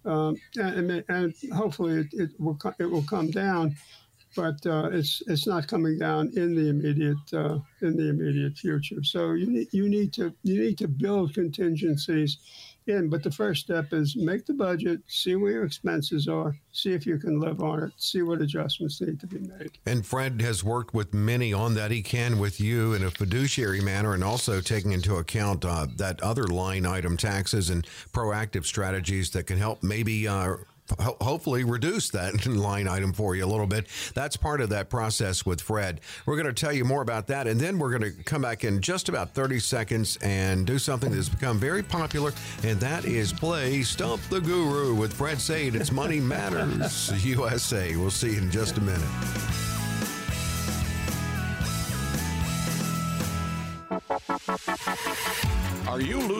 um, 0.04 0.36
and, 0.56 1.04
and, 1.08 1.34
hopefully 1.54 2.00
it, 2.00 2.06
it, 2.12 2.30
will 2.38 2.58
it 2.78 2.86
will 2.86 3.02
come 3.02 3.30
down. 3.30 3.76
but 4.34 4.64
uh, 4.64 4.88
it's 4.90 5.22
it's 5.26 5.46
not 5.46 5.68
coming 5.68 5.98
down 5.98 6.32
in 6.36 6.54
the 6.54 6.70
immediate 6.70 7.34
uh, 7.34 7.58
in 7.82 7.96
the 7.96 8.08
immediate 8.08 8.56
future. 8.56 9.02
So 9.04 9.32
you 9.32 9.50
need 9.50 9.68
you 9.72 9.88
need 9.88 10.12
to 10.14 10.32
you 10.42 10.62
need 10.62 10.78
to 10.78 10.88
build 10.88 11.34
contingencies 11.34 12.38
in. 12.86 13.08
But 13.08 13.22
the 13.22 13.30
first 13.30 13.62
step 13.62 13.92
is 13.92 14.16
make 14.16 14.46
the 14.46 14.54
budget, 14.54 15.00
see 15.06 15.36
where 15.36 15.52
your 15.52 15.64
expenses 15.64 16.28
are, 16.28 16.56
see 16.72 16.92
if 16.92 17.06
you 17.06 17.18
can 17.18 17.40
live 17.40 17.62
on 17.62 17.82
it, 17.82 17.92
see 17.96 18.22
what 18.22 18.40
adjustments 18.40 19.00
need 19.00 19.20
to 19.20 19.26
be 19.26 19.38
made. 19.38 19.78
And 19.86 20.04
Fred 20.04 20.40
has 20.42 20.64
worked 20.64 20.94
with 20.94 21.14
many 21.14 21.52
on 21.52 21.74
that. 21.74 21.90
He 21.90 22.02
can 22.02 22.38
with 22.38 22.60
you 22.60 22.94
in 22.94 23.04
a 23.04 23.10
fiduciary 23.10 23.80
manner 23.80 24.14
and 24.14 24.24
also 24.24 24.60
taking 24.60 24.92
into 24.92 25.16
account 25.16 25.64
uh, 25.64 25.86
that 25.96 26.20
other 26.22 26.44
line 26.44 26.86
item 26.86 27.16
taxes 27.16 27.70
and 27.70 27.86
proactive 28.12 28.64
strategies 28.64 29.30
that 29.30 29.46
can 29.46 29.58
help 29.58 29.82
maybe 29.82 30.26
uh, 30.26 30.56
ho- 31.00 31.16
hopefully 31.20 31.64
reduce 31.64 32.10
that 32.10 32.46
line 32.46 32.88
item 32.88 33.12
for 33.12 33.34
you 33.36 33.44
a 33.44 33.46
little 33.46 33.66
bit. 33.66 33.86
That's 34.14 34.36
part 34.36 34.60
of 34.60 34.68
that 34.70 34.90
process 34.90 35.44
with 35.46 35.60
Fred. 35.60 36.00
We're 36.26 36.36
going 36.36 36.46
to 36.46 36.52
tell 36.52 36.72
you 36.72 36.84
more 36.84 37.02
about 37.02 37.26
that, 37.28 37.46
and 37.46 37.60
then 37.60 37.78
we're 37.78 37.96
going 37.96 38.12
to 38.16 38.22
come 38.24 38.42
back 38.42 38.64
in 38.64 38.80
just 38.80 39.08
about 39.08 39.34
30 39.34 39.58
seconds 39.60 40.18
and 40.22 40.66
do 40.66 40.78
something 40.78 41.10
that's 41.12 41.28
become 41.28 41.58
very 41.58 41.82
popular, 41.82 42.32
and 42.62 42.78
that 42.80 43.04
is 43.04 43.32
play 43.32 43.82
Stump 43.82 44.22
the 44.30 44.40
Guru 44.40 44.94
with 44.94 45.12
Fred 45.12 45.40
Saide. 45.40 45.74
It's 45.74 45.92
Money 45.92 46.20
Matters 46.20 47.24
USA. 47.24 47.96
We'll 47.96 48.10
see 48.10 48.32
you 48.32 48.38
in 48.38 48.50
just 48.50 48.78
a 48.78 48.80
minute. 48.80 49.71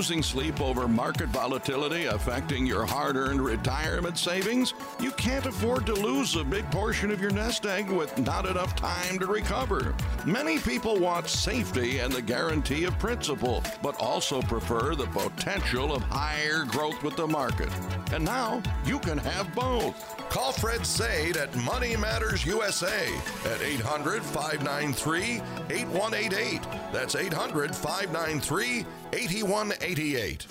Losing 0.03 0.21
sleep 0.21 0.61
over 0.61 0.89
market 0.89 1.29
volatility 1.29 2.07
affecting 2.07 2.67
your 2.67 2.85
hard 2.85 3.15
earned 3.15 3.41
retirement 3.41 4.19
savings? 4.19 4.75
You 4.99 5.13
can't 5.13 5.47
afford 5.47 5.87
to 5.87 5.95
lose 5.95 6.35
a 6.35 6.43
big 6.43 6.69
portion 6.73 7.13
of 7.13 7.21
your 7.21 7.31
nest 7.31 7.67
egg 7.67 7.89
with 7.89 8.19
not 8.19 8.45
enough 8.45 8.75
time 8.75 9.21
to 9.21 9.29
recover. 9.29 9.95
Many 10.27 10.59
people 10.59 10.99
want 10.99 11.29
safety 11.29 12.01
and 12.01 12.13
the 12.13 12.21
guarantee 12.21 12.83
of 12.83 12.99
principal, 12.99 13.63
but 13.81 13.95
also 14.01 14.43
prefer 14.43 14.97
the 14.97 15.07
potential 15.07 15.95
of 15.95 16.03
higher 16.03 16.65
growth 16.65 17.01
with 17.05 17.15
the 17.15 17.29
market. 17.29 17.71
And 18.13 18.25
now 18.25 18.63
you 18.85 18.99
can 18.99 19.17
have 19.19 19.55
both. 19.55 20.19
Call 20.29 20.53
Fred 20.53 20.85
Saide 20.87 21.39
at 21.39 21.55
Money 21.57 21.97
Matters 21.97 22.45
USA 22.45 23.09
at 23.47 23.63
800 23.63 24.23
593 24.23 25.41
8188. 25.71 26.61
That's 26.93 27.17
800 27.17 27.75
593 27.75 28.85
8188. 29.15 30.47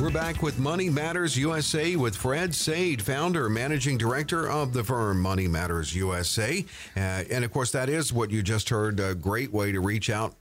We're 0.00 0.10
back 0.10 0.42
with 0.42 0.58
Money 0.58 0.90
Matters 0.90 1.34
USA 1.38 1.96
with 1.96 2.14
Fred 2.14 2.54
Saide, 2.54 3.00
founder, 3.00 3.46
and 3.46 3.54
managing 3.54 3.96
director 3.96 4.50
of 4.50 4.74
the 4.74 4.84
firm 4.84 5.18
Money 5.18 5.48
Matters 5.48 5.94
USA. 5.94 6.62
Uh, 6.94 7.24
and 7.30 7.42
of 7.42 7.50
course, 7.50 7.70
that 7.70 7.88
is 7.88 8.12
what 8.12 8.30
you 8.30 8.42
just 8.42 8.68
heard. 8.68 9.00
A 9.00 9.14
great 9.14 9.50
way 9.50 9.72
to 9.72 9.80
reach 9.80 10.10
out 10.10 10.34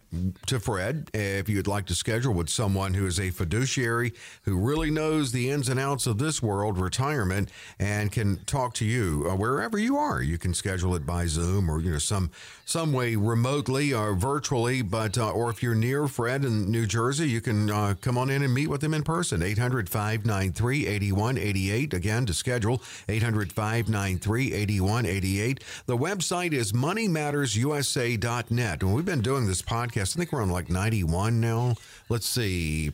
to 0.45 0.59
Fred 0.59 1.09
if 1.13 1.49
you'd 1.49 1.67
like 1.67 1.85
to 1.87 1.95
schedule 1.95 2.33
with 2.33 2.49
someone 2.49 2.93
who 2.93 3.05
is 3.05 3.19
a 3.19 3.29
fiduciary 3.29 4.13
who 4.43 4.57
really 4.57 4.91
knows 4.91 5.31
the 5.31 5.49
ins 5.49 5.69
and 5.69 5.79
outs 5.79 6.07
of 6.07 6.17
this 6.17 6.41
world, 6.41 6.77
retirement, 6.77 7.49
and 7.79 8.11
can 8.11 8.37
talk 8.45 8.73
to 8.75 8.85
you 8.85 9.27
uh, 9.29 9.35
wherever 9.35 9.77
you 9.77 9.97
are. 9.97 10.21
You 10.21 10.37
can 10.37 10.53
schedule 10.53 10.95
it 10.95 11.05
by 11.05 11.25
Zoom 11.25 11.69
or 11.69 11.79
you 11.79 11.91
know 11.91 11.97
some 11.97 12.31
some 12.65 12.93
way 12.93 13.15
remotely 13.15 13.93
or 13.93 14.13
virtually. 14.13 14.81
But 14.81 15.17
uh, 15.17 15.31
or 15.31 15.49
if 15.49 15.63
you're 15.63 15.75
near 15.75 16.07
Fred 16.07 16.45
in 16.45 16.69
New 16.69 16.85
Jersey, 16.85 17.29
you 17.29 17.41
can 17.41 17.69
uh, 17.69 17.95
come 18.01 18.17
on 18.17 18.29
in 18.29 18.43
and 18.43 18.53
meet 18.53 18.67
with 18.67 18.83
him 18.83 18.93
in 18.93 19.03
person. 19.03 19.41
800-593-8188. 19.41 21.93
Again, 21.93 22.25
to 22.25 22.33
schedule 22.33 22.79
800-593-8188. 23.07 25.61
The 25.85 25.97
website 25.97 26.53
is 26.53 26.71
moneymattersusa.net. 26.71 28.81
And 28.81 28.93
we've 28.93 29.05
been 29.05 29.21
doing 29.21 29.47
this 29.47 29.61
podcast. 29.61 30.02
I 30.03 30.19
think 30.19 30.31
we're 30.33 30.41
on 30.41 30.49
like 30.49 30.69
91 30.69 31.39
now. 31.39 31.75
Let's 32.09 32.27
see. 32.27 32.91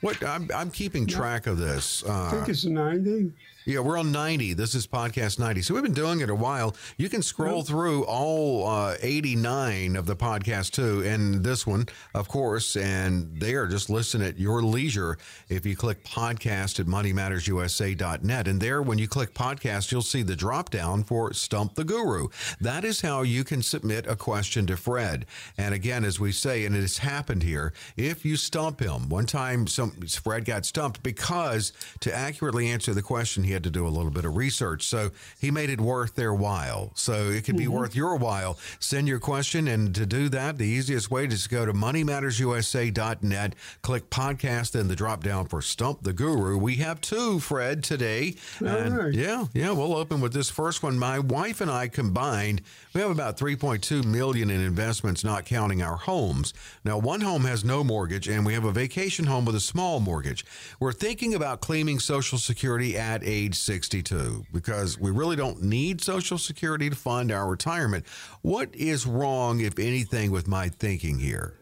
What 0.00 0.22
I'm, 0.24 0.48
I'm 0.54 0.70
keeping 0.70 1.06
track 1.06 1.46
of 1.46 1.58
this. 1.58 2.04
Uh, 2.04 2.26
I 2.26 2.30
think 2.30 2.48
it's 2.48 2.64
90. 2.64 3.32
Yeah, 3.66 3.78
we're 3.78 3.98
on 3.98 4.12
90. 4.12 4.52
This 4.52 4.74
is 4.74 4.86
podcast 4.86 5.38
90. 5.38 5.62
So 5.62 5.72
we've 5.72 5.82
been 5.82 5.94
doing 5.94 6.20
it 6.20 6.28
a 6.28 6.34
while. 6.34 6.76
You 6.98 7.08
can 7.08 7.22
scroll 7.22 7.62
through 7.62 8.04
all 8.04 8.68
uh, 8.68 8.96
89 9.00 9.96
of 9.96 10.04
the 10.04 10.14
podcast 10.14 10.72
too, 10.72 11.02
and 11.02 11.42
this 11.42 11.66
one, 11.66 11.86
of 12.12 12.28
course, 12.28 12.76
and 12.76 13.40
they 13.40 13.54
are 13.54 13.66
just 13.66 13.88
listen 13.88 14.20
at 14.20 14.38
your 14.38 14.62
leisure 14.62 15.16
if 15.48 15.64
you 15.64 15.76
click 15.76 16.04
podcast 16.04 16.78
at 16.78 16.84
moneymattersusa.net. 16.84 18.48
And 18.48 18.60
there, 18.60 18.82
when 18.82 18.98
you 18.98 19.08
click 19.08 19.32
podcast, 19.32 19.90
you'll 19.90 20.02
see 20.02 20.20
the 20.20 20.36
drop 20.36 20.68
down 20.68 21.02
for 21.02 21.32
Stump 21.32 21.74
the 21.74 21.84
Guru. 21.84 22.28
That 22.60 22.84
is 22.84 23.00
how 23.00 23.22
you 23.22 23.44
can 23.44 23.62
submit 23.62 24.06
a 24.06 24.14
question 24.14 24.66
to 24.66 24.76
Fred. 24.76 25.24
And 25.56 25.74
again, 25.74 26.04
as 26.04 26.20
we 26.20 26.32
say, 26.32 26.66
and 26.66 26.76
it 26.76 26.82
has 26.82 26.98
happened 26.98 27.42
here, 27.42 27.72
if 27.96 28.26
you 28.26 28.36
stump 28.36 28.80
him, 28.80 29.08
one 29.08 29.24
time 29.24 29.66
some 29.66 29.92
Fred 30.02 30.44
got 30.44 30.66
stumped 30.66 31.02
because 31.02 31.72
to 32.00 32.14
accurately 32.14 32.68
answer 32.68 32.92
the 32.92 33.00
question, 33.00 33.42
he 33.44 33.53
had 33.54 33.64
to 33.64 33.70
do 33.70 33.86
a 33.86 33.88
little 33.88 34.10
bit 34.10 34.24
of 34.24 34.36
research. 34.36 34.84
So 34.84 35.10
he 35.40 35.50
made 35.50 35.70
it 35.70 35.80
worth 35.80 36.14
their 36.14 36.34
while. 36.34 36.92
So 36.94 37.30
it 37.30 37.44
could 37.44 37.56
be 37.56 37.64
mm-hmm. 37.64 37.72
worth 37.72 37.96
your 37.96 38.16
while. 38.16 38.58
Send 38.78 39.08
your 39.08 39.18
question. 39.18 39.68
And 39.68 39.94
to 39.94 40.06
do 40.06 40.28
that, 40.28 40.58
the 40.58 40.66
easiest 40.66 41.10
way 41.10 41.24
is 41.24 41.44
to 41.44 41.48
go 41.48 41.64
to 41.64 41.72
moneymattersusa.net, 41.72 43.54
click 43.82 44.10
podcast, 44.10 44.78
and 44.78 44.90
the 44.90 44.96
drop 44.96 45.22
down 45.22 45.46
for 45.46 45.62
Stump 45.62 46.02
the 46.02 46.12
Guru. 46.12 46.58
We 46.58 46.76
have 46.76 47.00
two, 47.00 47.40
Fred, 47.40 47.82
today. 47.82 48.34
And 48.60 48.96
right. 48.96 49.14
Yeah, 49.14 49.46
yeah. 49.54 49.70
We'll 49.70 49.94
open 49.94 50.20
with 50.20 50.32
this 50.32 50.50
first 50.50 50.82
one. 50.82 50.98
My 50.98 51.18
wife 51.18 51.60
and 51.60 51.70
I 51.70 51.88
combined, 51.88 52.62
we 52.92 53.00
have 53.00 53.10
about 53.10 53.36
3.2 53.36 54.04
million 54.04 54.50
in 54.50 54.60
investments, 54.60 55.24
not 55.24 55.44
counting 55.44 55.82
our 55.82 55.96
homes. 55.96 56.52
Now, 56.84 56.98
one 56.98 57.20
home 57.20 57.44
has 57.44 57.64
no 57.64 57.82
mortgage, 57.84 58.28
and 58.28 58.44
we 58.44 58.54
have 58.54 58.64
a 58.64 58.72
vacation 58.72 59.26
home 59.26 59.44
with 59.44 59.54
a 59.54 59.60
small 59.60 60.00
mortgage. 60.00 60.44
We're 60.80 60.92
thinking 60.92 61.34
about 61.34 61.60
claiming 61.60 61.98
Social 61.98 62.38
Security 62.38 62.96
at 62.96 63.22
age 63.24 63.43
age 63.44 63.56
62 63.56 64.46
because 64.52 64.98
we 64.98 65.10
really 65.10 65.36
don't 65.36 65.62
need 65.62 66.02
Social 66.02 66.38
Security 66.38 66.88
to 66.90 66.96
fund 66.96 67.30
our 67.30 67.48
retirement. 67.48 68.06
What 68.42 68.74
is 68.74 69.06
wrong, 69.06 69.60
if 69.60 69.78
anything, 69.78 70.30
with 70.30 70.48
my 70.48 70.68
thinking 70.68 71.18
here? 71.18 71.54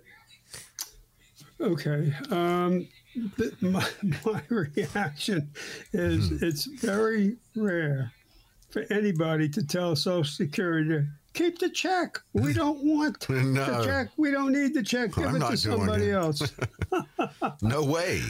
Okay. 1.61 2.13
Um, 2.31 2.89
my, 3.61 3.87
my 4.25 4.43
reaction 4.49 5.51
is 5.93 6.29
hmm. 6.29 6.39
it's 6.41 6.65
very 6.65 7.37
rare 7.57 8.13
for 8.71 8.85
anybody 8.91 9.49
to 9.49 9.67
tell 9.67 9.95
Social 9.97 10.25
Security 10.25 10.89
to 10.89 11.07
keep 11.35 11.59
the 11.59 11.69
check. 11.69 12.19
We 12.33 12.53
don't 12.53 12.83
want 12.85 13.29
no. 13.29 13.65
the 13.65 13.85
check. 13.85 14.09
We 14.17 14.31
don't 14.31 14.53
need 14.53 14.75
the 14.75 14.83
check. 14.83 15.15
Give 15.15 15.27
I'm 15.27 15.37
it 15.37 15.51
to 15.51 15.57
somebody 15.57 16.11
it. 16.11 16.15
else. 16.15 16.43
no 17.63 17.83
way. 17.83 18.23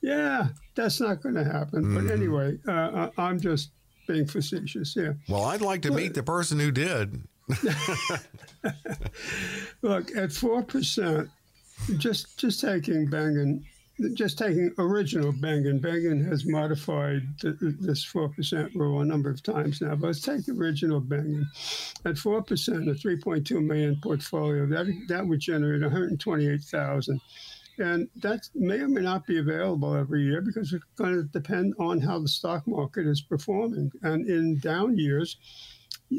Yeah, 0.00 0.48
that's 0.74 1.00
not 1.00 1.22
going 1.22 1.34
to 1.34 1.44
happen. 1.44 1.84
Mm-hmm. 1.84 2.06
But 2.06 2.12
anyway, 2.12 2.58
uh, 2.66 3.10
I'm 3.18 3.40
just 3.40 3.70
being 4.06 4.26
facetious 4.26 4.94
here. 4.94 5.18
Well, 5.28 5.44
I'd 5.44 5.60
like 5.60 5.82
to 5.82 5.90
but, 5.90 5.96
meet 5.96 6.14
the 6.14 6.22
person 6.22 6.58
who 6.58 6.70
did. 6.70 7.22
Look, 9.82 10.16
at 10.16 10.32
four 10.32 10.62
percent, 10.62 11.28
just 11.98 12.38
just 12.38 12.60
taking 12.60 13.08
Bengen, 13.08 13.62
just 14.14 14.38
taking 14.38 14.72
original 14.78 15.32
Bengen. 15.32 15.80
Bengen 15.80 16.24
has 16.26 16.46
modified 16.46 17.22
the, 17.42 17.76
this 17.80 18.04
four 18.04 18.28
percent 18.30 18.74
rule 18.74 19.00
a 19.00 19.04
number 19.04 19.28
of 19.28 19.42
times 19.42 19.80
now, 19.80 19.94
but 19.96 20.06
let's 20.08 20.20
take 20.20 20.48
original 20.48 21.00
Bengen. 21.00 21.44
At 22.04 22.16
four 22.16 22.42
percent, 22.42 22.88
a 22.88 22.94
three 22.94 23.18
point 23.18 23.46
two 23.46 23.60
million 23.60 23.98
portfolio 24.02 24.66
that 24.66 24.86
that 25.08 25.26
would 25.26 25.40
generate 25.40 25.82
one 25.82 25.90
hundred 25.90 26.18
twenty-eight 26.20 26.62
thousand. 26.62 27.18
dollars 27.18 27.51
and 27.78 28.08
that 28.16 28.48
may 28.54 28.80
or 28.80 28.88
may 28.88 29.00
not 29.00 29.26
be 29.26 29.38
available 29.38 29.94
every 29.94 30.22
year 30.22 30.40
because 30.40 30.72
it's 30.72 30.84
going 30.96 31.14
to 31.14 31.22
depend 31.24 31.74
on 31.78 32.00
how 32.00 32.18
the 32.18 32.28
stock 32.28 32.66
market 32.66 33.06
is 33.06 33.20
performing. 33.20 33.90
And 34.02 34.28
in 34.28 34.58
down 34.58 34.98
years, 34.98 35.36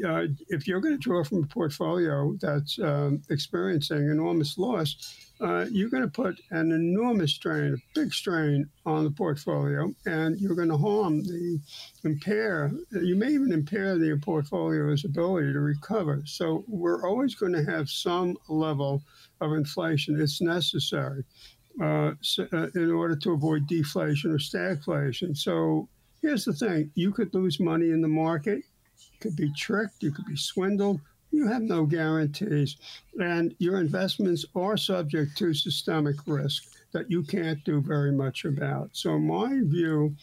uh, 0.02 0.26
if 0.48 0.66
you're 0.66 0.80
going 0.80 0.94
to 0.94 0.98
draw 0.98 1.22
from 1.24 1.44
a 1.44 1.46
portfolio 1.46 2.36
that's 2.40 2.78
um, 2.78 3.22
experiencing 3.30 4.08
enormous 4.08 4.58
loss, 4.58 5.16
uh, 5.40 5.66
you're 5.70 5.90
going 5.90 6.02
to 6.02 6.08
put 6.08 6.40
an 6.50 6.72
enormous 6.72 7.32
strain, 7.32 7.74
a 7.74 7.98
big 7.98 8.12
strain 8.12 8.68
on 8.86 9.04
the 9.04 9.10
portfolio, 9.10 9.92
and 10.06 10.38
you're 10.40 10.54
going 10.54 10.68
to 10.68 10.76
harm 10.76 11.22
the 11.22 11.58
impair. 12.04 12.70
You 12.92 13.16
may 13.16 13.30
even 13.30 13.52
impair 13.52 13.98
the 13.98 14.18
portfolio's 14.22 15.04
ability 15.04 15.52
to 15.52 15.60
recover. 15.60 16.22
So 16.24 16.64
we're 16.68 17.06
always 17.06 17.34
going 17.34 17.52
to 17.52 17.64
have 17.64 17.90
some 17.90 18.36
level 18.48 19.02
of 19.40 19.52
inflation. 19.52 20.20
It's 20.20 20.40
necessary 20.40 21.24
uh, 21.80 22.12
uh, 22.52 22.68
in 22.74 22.90
order 22.90 23.16
to 23.16 23.32
avoid 23.32 23.66
deflation 23.66 24.30
or 24.30 24.38
stagflation. 24.38 25.36
So 25.36 25.88
here's 26.22 26.44
the 26.44 26.52
thing 26.52 26.90
you 26.94 27.12
could 27.12 27.34
lose 27.34 27.58
money 27.60 27.90
in 27.90 28.00
the 28.00 28.08
market, 28.08 28.62
you 28.98 29.18
could 29.20 29.36
be 29.36 29.52
tricked, 29.52 30.02
you 30.02 30.10
could 30.10 30.26
be 30.26 30.36
swindled. 30.36 31.00
You 31.30 31.48
have 31.48 31.62
no 31.62 31.84
guarantees. 31.84 32.76
And 33.20 33.56
your 33.58 33.80
investments 33.80 34.44
are 34.54 34.76
subject 34.76 35.36
to 35.38 35.52
systemic 35.52 36.16
risk 36.26 36.74
that 36.92 37.10
you 37.10 37.24
can't 37.24 37.62
do 37.64 37.80
very 37.80 38.12
much 38.12 38.44
about. 38.44 38.90
So, 38.92 39.18
my 39.18 39.60
view 39.64 40.14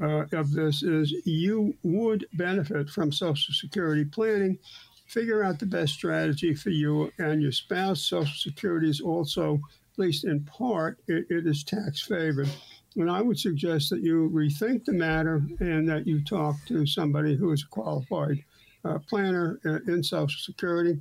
uh, 0.00 0.24
of 0.32 0.52
this 0.52 0.82
is 0.82 1.12
you 1.24 1.74
would 1.82 2.26
benefit 2.34 2.88
from 2.88 3.12
Social 3.12 3.54
Security 3.54 4.04
planning. 4.04 4.58
Figure 5.06 5.44
out 5.44 5.58
the 5.58 5.66
best 5.66 5.92
strategy 5.92 6.54
for 6.54 6.70
you 6.70 7.12
and 7.18 7.42
your 7.42 7.52
spouse. 7.52 8.00
Social 8.00 8.34
Security 8.34 8.88
is 8.88 9.00
also, 9.00 9.60
at 9.92 9.98
least 9.98 10.24
in 10.24 10.40
part, 10.44 10.98
it, 11.06 11.26
it 11.28 11.46
is 11.46 11.62
tax 11.62 12.00
favored. 12.00 12.48
And 12.96 13.10
I 13.10 13.20
would 13.20 13.38
suggest 13.38 13.90
that 13.90 14.00
you 14.00 14.30
rethink 14.32 14.84
the 14.84 14.92
matter 14.92 15.42
and 15.60 15.88
that 15.88 16.06
you 16.06 16.22
talk 16.22 16.56
to 16.66 16.86
somebody 16.86 17.34
who 17.34 17.50
is 17.52 17.64
a 17.64 17.68
qualified 17.68 18.44
uh, 18.84 18.98
planner 19.08 19.58
uh, 19.64 19.80
in 19.92 20.02
Social 20.02 20.40
Security. 20.40 21.00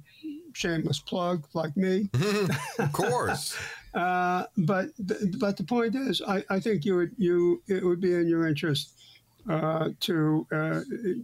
Shameless 0.54 1.00
plug, 1.00 1.46
like 1.54 1.76
me. 1.76 2.10
of 2.80 2.92
course. 2.92 3.58
uh, 3.94 4.46
but 4.58 4.90
but 5.40 5.58
the 5.58 5.64
point 5.64 5.96
is, 5.96 6.22
I, 6.22 6.44
I 6.50 6.60
think 6.60 6.86
you 6.86 6.96
would 6.96 7.12
you 7.18 7.62
it 7.68 7.84
would 7.84 8.00
be 8.00 8.14
in 8.14 8.28
your 8.28 8.48
interest 8.48 8.94
uh, 9.50 9.90
to 10.02 10.48
uh, 10.52 10.82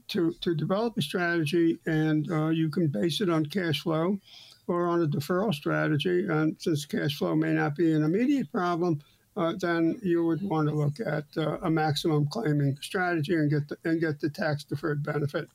to 0.08 0.34
to 0.41 0.55
develop 0.55 0.97
a 0.97 1.01
strategy, 1.01 1.77
and 1.86 2.32
uh, 2.32 2.49
you 2.49 2.69
can 2.69 2.88
base 2.88 3.21
it 3.21 3.29
on 3.29 3.45
cash 3.45 3.82
flow 3.82 4.19
or 4.67 4.88
on 4.88 5.03
a 5.03 5.08
deferral 5.08 5.53
strategy. 5.53 6.27
And 6.27 6.55
since 6.60 6.86
cash 6.86 7.17
flow 7.17 7.36
may 7.36 7.53
not 7.53 7.75
be 7.75 7.93
an 7.93 8.03
immediate 8.03 8.51
problem, 8.51 9.01
uh, 9.39 9.54
then 9.58 9.97
you 10.04 10.25
would 10.25 10.41
want 10.41 10.67
to 10.67 10.75
look 10.75 10.99
at 10.99 11.23
uh, 11.38 11.58
a 11.62 11.69
maximum 11.69 12.28
claiming 12.28 12.78
strategy 12.82 13.34
and 13.36 13.49
get 13.49 13.69
the, 13.69 13.78
and 13.86 14.02
get 14.02 14.19
the 14.19 14.30
tax 14.30 14.65
deferred 14.65 15.02
benefit. 15.02 15.47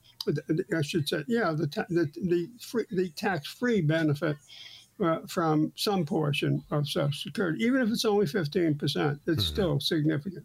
I 0.75 0.81
should 0.81 1.07
say, 1.07 1.23
yeah, 1.29 1.53
the 1.53 1.66
ta- 1.66 1.85
the 1.90 2.11
the, 2.23 2.49
free, 2.59 2.87
the 2.90 3.11
tax 3.11 3.47
free 3.47 3.83
benefit. 3.83 4.37
Uh, 5.03 5.18
from 5.27 5.73
some 5.75 6.07
portion 6.07 6.62
of 6.70 6.87
Social 6.87 7.11
Security, 7.11 7.64
even 7.64 7.83
if 7.83 7.90
it's 7.90 8.05
only 8.05 8.27
15%, 8.27 8.79
it's 8.79 8.94
mm-hmm. 8.94 9.38
still 9.40 9.81
significant. 9.81 10.44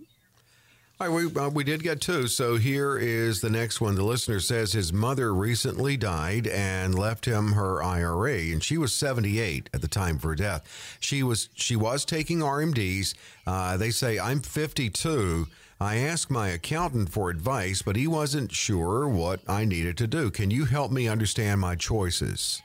All 1.01 1.07
right, 1.07 1.31
we, 1.33 1.41
uh, 1.41 1.47
we 1.47 1.63
did 1.63 1.81
get 1.81 2.01
two. 2.01 2.27
So 2.27 2.57
here 2.57 2.97
is 2.97 3.39
the 3.39 3.49
next 3.49 3.79
one. 3.79 3.95
The 3.95 4.03
listener 4.03 4.41
says 4.41 4.73
his 4.73 4.91
mother 4.91 5.33
recently 5.33 5.95
died 5.95 6.45
and 6.45 6.93
left 6.93 7.23
him 7.23 7.53
her 7.53 7.81
IRA, 7.81 8.51
and 8.51 8.61
she 8.61 8.77
was 8.77 8.91
78 8.91 9.69
at 9.73 9.81
the 9.81 9.87
time 9.87 10.17
of 10.17 10.23
her 10.23 10.35
death. 10.35 10.97
She 10.99 11.23
was 11.23 11.47
she 11.53 11.77
was 11.77 12.03
taking 12.03 12.39
RMDs. 12.39 13.13
Uh, 13.47 13.77
they 13.77 13.91
say 13.91 14.19
I'm 14.19 14.41
52. 14.41 15.47
I 15.79 15.95
asked 15.99 16.29
my 16.29 16.49
accountant 16.49 17.07
for 17.07 17.29
advice, 17.29 17.81
but 17.81 17.95
he 17.95 18.05
wasn't 18.05 18.51
sure 18.51 19.07
what 19.07 19.39
I 19.47 19.63
needed 19.63 19.97
to 19.99 20.07
do. 20.07 20.29
Can 20.29 20.51
you 20.51 20.65
help 20.65 20.91
me 20.91 21.07
understand 21.07 21.61
my 21.61 21.77
choices? 21.77 22.61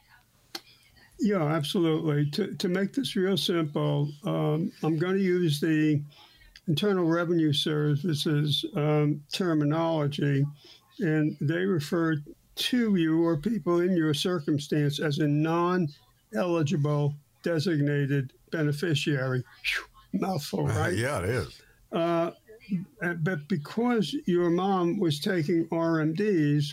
Yeah, 1.21 1.45
absolutely. 1.45 2.29
To, 2.33 2.53
to 2.55 2.69
make 2.69 2.95
this 2.95 3.15
real 3.15 3.37
simple, 3.37 4.09
um, 4.25 4.73
I'm 4.83 4.99
going 4.99 5.15
to 5.15 5.23
use 5.23 5.61
the 5.61 6.03
Internal 6.67 7.05
Revenue 7.05 7.53
Service's 7.53 8.65
um, 8.75 9.23
terminology, 9.33 10.45
and 11.01 11.37
they 11.41 11.65
refer 11.65 12.17
to 12.57 12.97
you 12.97 13.25
or 13.25 13.37
people 13.37 13.81
in 13.81 13.97
your 13.97 14.15
circumstance 14.15 15.01
as 15.01 15.19
a 15.19 15.29
non 15.29 15.89
eligible 16.35 17.15
designated 17.43 18.33
beneficiary. 18.51 19.43
Whew, 19.65 20.21
mouthful, 20.21 20.67
right? 20.67 20.87
Uh, 20.87 20.97
yeah, 20.97 21.19
it 21.19 21.29
is. 21.29 21.63
Uh, 21.93 22.31
but 23.19 23.47
because 23.49 24.17
your 24.27 24.51
mom 24.51 24.99
was 24.99 25.21
taking 25.21 25.67
RMDs 25.67 26.73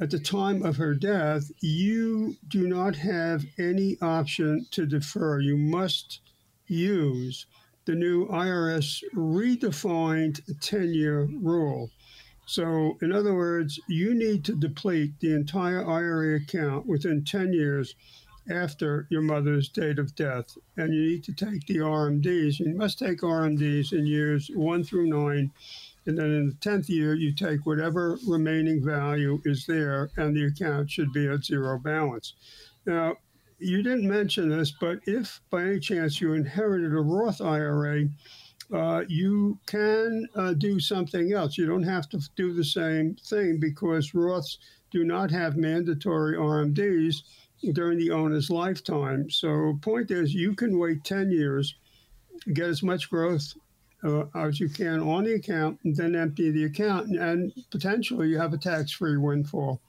at 0.00 0.10
the 0.10 0.18
time 0.18 0.64
of 0.64 0.76
her 0.76 0.94
death, 0.94 1.50
you 1.60 2.36
do 2.48 2.68
not 2.68 2.96
have 2.96 3.44
any 3.58 3.96
option 4.02 4.66
to 4.72 4.84
defer. 4.84 5.40
You 5.40 5.56
must 5.56 6.20
use 6.66 7.46
the 7.84 7.94
new 7.94 8.26
IRS 8.28 9.02
redefined 9.14 10.40
10 10.60 10.94
year 10.94 11.28
rule. 11.40 11.90
So, 12.46 12.98
in 13.00 13.12
other 13.12 13.34
words, 13.34 13.80
you 13.88 14.14
need 14.14 14.44
to 14.44 14.54
deplete 14.54 15.12
the 15.20 15.34
entire 15.34 15.88
IRA 15.88 16.36
account 16.36 16.86
within 16.86 17.24
10 17.24 17.52
years 17.52 17.94
after 18.50 19.06
your 19.10 19.22
mother's 19.22 19.68
date 19.68 19.98
of 19.98 20.14
death. 20.16 20.56
And 20.76 20.92
you 20.92 21.02
need 21.02 21.24
to 21.24 21.32
take 21.32 21.66
the 21.66 21.78
RMDs. 21.78 22.58
You 22.58 22.74
must 22.74 22.98
take 22.98 23.20
RMDs 23.20 23.92
in 23.92 24.06
years 24.06 24.50
one 24.54 24.82
through 24.82 25.06
nine. 25.06 25.52
And 26.06 26.18
then 26.18 26.32
in 26.32 26.46
the 26.48 26.54
10th 26.54 26.88
year, 26.88 27.14
you 27.14 27.32
take 27.32 27.64
whatever 27.64 28.18
remaining 28.26 28.84
value 28.84 29.40
is 29.44 29.66
there, 29.66 30.10
and 30.16 30.34
the 30.34 30.46
account 30.46 30.90
should 30.90 31.12
be 31.12 31.28
at 31.28 31.44
zero 31.44 31.78
balance. 31.78 32.34
Now, 32.84 33.18
you 33.62 33.82
didn't 33.82 34.08
mention 34.08 34.48
this, 34.48 34.72
but 34.80 34.98
if 35.06 35.40
by 35.50 35.62
any 35.62 35.80
chance 35.80 36.20
you 36.20 36.34
inherited 36.34 36.92
a 36.92 37.00
Roth 37.00 37.40
IRA, 37.40 38.08
uh, 38.72 39.02
you 39.08 39.58
can 39.66 40.26
uh, 40.34 40.54
do 40.54 40.80
something 40.80 41.32
else. 41.32 41.58
You 41.58 41.66
don't 41.66 41.82
have 41.82 42.08
to 42.10 42.20
do 42.36 42.52
the 42.52 42.64
same 42.64 43.16
thing 43.16 43.58
because 43.60 44.12
Roths 44.12 44.58
do 44.90 45.04
not 45.04 45.30
have 45.30 45.56
mandatory 45.56 46.36
RMDs 46.36 47.22
during 47.72 47.98
the 47.98 48.10
owner's 48.10 48.50
lifetime. 48.50 49.30
So, 49.30 49.78
point 49.82 50.10
is, 50.10 50.34
you 50.34 50.54
can 50.54 50.78
wait 50.78 51.04
10 51.04 51.30
years, 51.30 51.74
get 52.52 52.68
as 52.68 52.82
much 52.82 53.10
growth 53.10 53.54
uh, 54.04 54.24
as 54.34 54.58
you 54.58 54.68
can 54.68 55.00
on 55.00 55.24
the 55.24 55.34
account, 55.34 55.78
and 55.84 55.94
then 55.94 56.16
empty 56.16 56.50
the 56.50 56.64
account, 56.64 57.10
and 57.10 57.52
potentially 57.70 58.28
you 58.28 58.38
have 58.38 58.52
a 58.52 58.58
tax 58.58 58.92
free 58.92 59.16
windfall. 59.16 59.80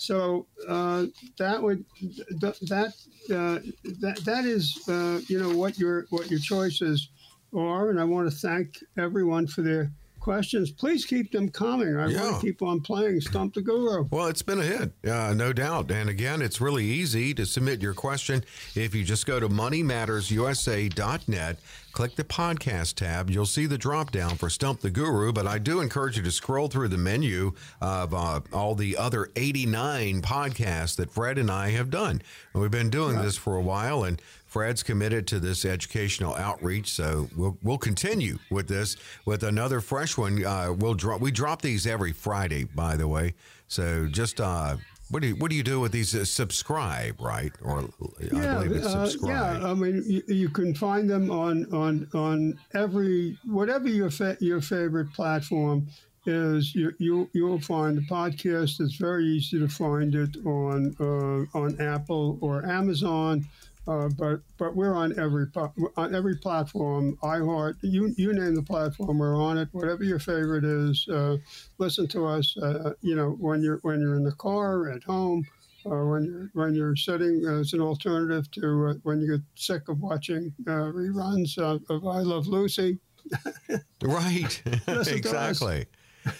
So 0.00 0.46
uh, 0.66 1.06
that 1.36 1.62
would 1.62 1.84
th- 1.98 2.58
that 2.60 2.94
uh, 3.30 3.58
that 4.00 4.16
that 4.24 4.46
is 4.46 4.82
uh, 4.88 5.20
you 5.28 5.38
know 5.38 5.54
what 5.54 5.78
your 5.78 6.06
what 6.08 6.30
your 6.30 6.40
choices 6.40 7.10
are, 7.54 7.90
and 7.90 8.00
I 8.00 8.04
want 8.04 8.30
to 8.30 8.34
thank 8.34 8.82
everyone 8.96 9.46
for 9.46 9.60
their 9.60 9.92
questions. 10.18 10.70
Please 10.70 11.04
keep 11.04 11.32
them 11.32 11.50
coming. 11.50 11.98
I 11.98 12.08
yeah. 12.08 12.22
want 12.22 12.40
to 12.40 12.46
keep 12.46 12.62
on 12.62 12.80
playing 12.80 13.20
Stump 13.20 13.52
the 13.52 13.60
Guru. 13.60 14.08
Well, 14.10 14.28
it's 14.28 14.40
been 14.40 14.60
a 14.60 14.64
hit, 14.64 14.92
uh, 15.06 15.34
no 15.34 15.52
doubt. 15.52 15.90
And 15.90 16.08
again, 16.08 16.40
it's 16.40 16.62
really 16.62 16.86
easy 16.86 17.34
to 17.34 17.44
submit 17.44 17.82
your 17.82 17.92
question 17.92 18.42
if 18.74 18.94
you 18.94 19.04
just 19.04 19.26
go 19.26 19.38
to 19.38 19.50
moneymattersusa.net 19.50 21.58
click 21.92 22.16
the 22.16 22.24
podcast 22.24 22.94
tab. 22.94 23.30
You'll 23.30 23.46
see 23.46 23.66
the 23.66 23.78
drop 23.78 24.10
down 24.10 24.36
for 24.36 24.48
Stump 24.48 24.80
the 24.80 24.90
Guru, 24.90 25.32
but 25.32 25.46
I 25.46 25.58
do 25.58 25.80
encourage 25.80 26.16
you 26.16 26.22
to 26.22 26.30
scroll 26.30 26.68
through 26.68 26.88
the 26.88 26.98
menu 26.98 27.52
of 27.80 28.14
uh, 28.14 28.40
all 28.52 28.74
the 28.74 28.96
other 28.96 29.30
89 29.36 30.22
podcasts 30.22 30.96
that 30.96 31.10
Fred 31.10 31.38
and 31.38 31.50
I 31.50 31.70
have 31.70 31.90
done. 31.90 32.22
And 32.52 32.62
we've 32.62 32.70
been 32.70 32.90
doing 32.90 33.20
this 33.20 33.36
for 33.36 33.56
a 33.56 33.62
while, 33.62 34.04
and 34.04 34.20
Fred's 34.46 34.82
committed 34.82 35.26
to 35.28 35.38
this 35.38 35.64
educational 35.64 36.34
outreach, 36.34 36.88
so 36.88 37.28
we'll 37.36 37.56
we'll 37.62 37.78
continue 37.78 38.38
with 38.50 38.66
this 38.66 38.96
with 39.24 39.44
another 39.44 39.80
fresh 39.80 40.18
one. 40.18 40.44
Uh, 40.44 40.72
we'll 40.76 40.94
drop 40.94 41.20
we 41.20 41.30
drop 41.30 41.62
these 41.62 41.86
every 41.86 42.12
Friday, 42.12 42.64
by 42.64 42.96
the 42.96 43.06
way. 43.06 43.34
So 43.68 44.08
just 44.08 44.40
uh, 44.40 44.78
what 45.10 45.22
do 45.22 45.28
you, 45.28 45.36
what 45.36 45.50
do 45.50 45.56
you 45.56 45.62
do 45.62 45.80
with 45.80 45.92
these? 45.92 46.14
Uh, 46.14 46.24
subscribe, 46.24 47.20
right? 47.20 47.52
Or 47.62 47.88
yeah, 48.20 48.60
I 48.60 48.62
believe 48.62 48.76
it's 48.76 48.86
uh, 48.86 49.06
subscribe. 49.06 49.60
yeah. 49.60 49.70
I 49.70 49.74
mean, 49.74 50.04
you, 50.06 50.22
you, 50.28 50.48
can 50.48 50.72
find 50.74 51.10
them 51.10 51.30
on 51.30 51.66
on 51.74 52.06
on 52.14 52.58
every 52.74 53.36
whatever 53.44 53.88
your 53.88 54.10
fa- 54.10 54.36
your 54.40 54.60
favorite 54.60 55.12
platform 55.12 55.88
is. 56.26 56.74
You 56.74 56.92
you 56.98 57.28
you'll 57.32 57.60
find 57.60 57.98
the 57.98 58.02
podcast. 58.02 58.80
It's 58.80 58.94
very 58.94 59.24
easy 59.26 59.58
to 59.58 59.68
find 59.68 60.14
it 60.14 60.36
on 60.46 60.94
uh, 61.00 61.58
on 61.58 61.80
Apple 61.80 62.38
or 62.40 62.64
Amazon. 62.64 63.46
Uh, 63.90 64.08
but 64.16 64.40
but 64.56 64.76
we're 64.76 64.94
on 64.94 65.18
every 65.18 65.46
on 65.96 66.14
every 66.14 66.36
platform. 66.36 67.18
iHeart, 67.24 67.74
you 67.82 68.14
you 68.16 68.32
name 68.32 68.54
the 68.54 68.62
platform, 68.62 69.18
we're 69.18 69.36
on 69.36 69.58
it. 69.58 69.68
Whatever 69.72 70.04
your 70.04 70.20
favorite 70.20 70.64
is, 70.64 71.08
uh, 71.08 71.36
listen 71.78 72.06
to 72.08 72.24
us. 72.24 72.56
Uh, 72.56 72.92
you 73.00 73.16
know 73.16 73.30
when 73.40 73.62
you're 73.62 73.78
when 73.82 74.00
you're 74.00 74.14
in 74.14 74.22
the 74.22 74.32
car, 74.32 74.90
at 74.90 75.02
home, 75.02 75.44
or 75.84 76.08
when 76.08 76.24
you're 76.24 76.50
when 76.52 76.72
you're 76.72 76.94
sitting 76.94 77.44
as 77.46 77.72
an 77.72 77.80
alternative 77.80 78.48
to 78.52 78.90
uh, 78.90 78.94
when 79.02 79.20
you 79.20 79.38
get 79.38 79.40
sick 79.56 79.88
of 79.88 80.00
watching 80.00 80.54
uh, 80.68 80.92
reruns 80.92 81.58
of, 81.58 81.82
of, 81.90 82.06
I 82.06 82.20
Love 82.20 82.46
Lucy. 82.46 83.00
right, 84.02 84.62
exactly. 84.86 85.86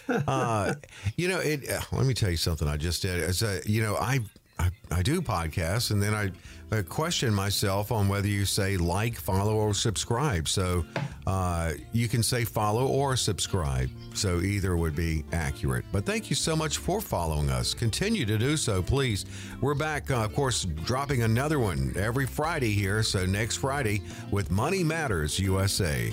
uh, 0.08 0.74
you 1.16 1.26
know, 1.26 1.40
it. 1.40 1.68
Uh, 1.68 1.80
let 1.90 2.06
me 2.06 2.14
tell 2.14 2.30
you 2.30 2.36
something. 2.36 2.68
I 2.68 2.76
just 2.76 3.02
did. 3.02 3.20
As 3.24 3.42
a, 3.42 3.60
you 3.66 3.82
know, 3.82 3.96
I, 3.96 4.20
I 4.60 4.70
I 4.90 5.02
do 5.02 5.22
podcasts, 5.22 5.90
and 5.90 6.02
then 6.02 6.14
I 6.14 6.30
uh, 6.72 6.82
question 6.82 7.34
myself 7.34 7.90
on 7.90 8.08
whether 8.08 8.28
you 8.28 8.44
say 8.44 8.76
like, 8.76 9.16
follow, 9.16 9.54
or 9.54 9.74
subscribe. 9.74 10.46
So 10.48 10.84
uh, 11.26 11.72
you 11.92 12.08
can 12.08 12.22
say 12.22 12.44
follow 12.44 12.86
or 12.86 13.16
subscribe. 13.16 13.90
So 14.14 14.40
either 14.40 14.76
would 14.76 14.94
be 14.94 15.24
accurate. 15.32 15.84
But 15.92 16.06
thank 16.06 16.30
you 16.30 16.36
so 16.36 16.54
much 16.54 16.78
for 16.78 17.00
following 17.00 17.50
us. 17.50 17.74
Continue 17.74 18.24
to 18.26 18.38
do 18.38 18.56
so, 18.56 18.82
please. 18.82 19.24
We're 19.60 19.74
back, 19.74 20.10
uh, 20.10 20.24
of 20.24 20.34
course, 20.34 20.64
dropping 20.64 21.22
another 21.22 21.58
one 21.58 21.92
every 21.96 22.26
Friday 22.26 22.72
here. 22.72 23.02
So 23.02 23.26
next 23.26 23.56
Friday 23.56 24.02
with 24.30 24.50
Money 24.50 24.84
Matters 24.84 25.38
USA. 25.38 26.12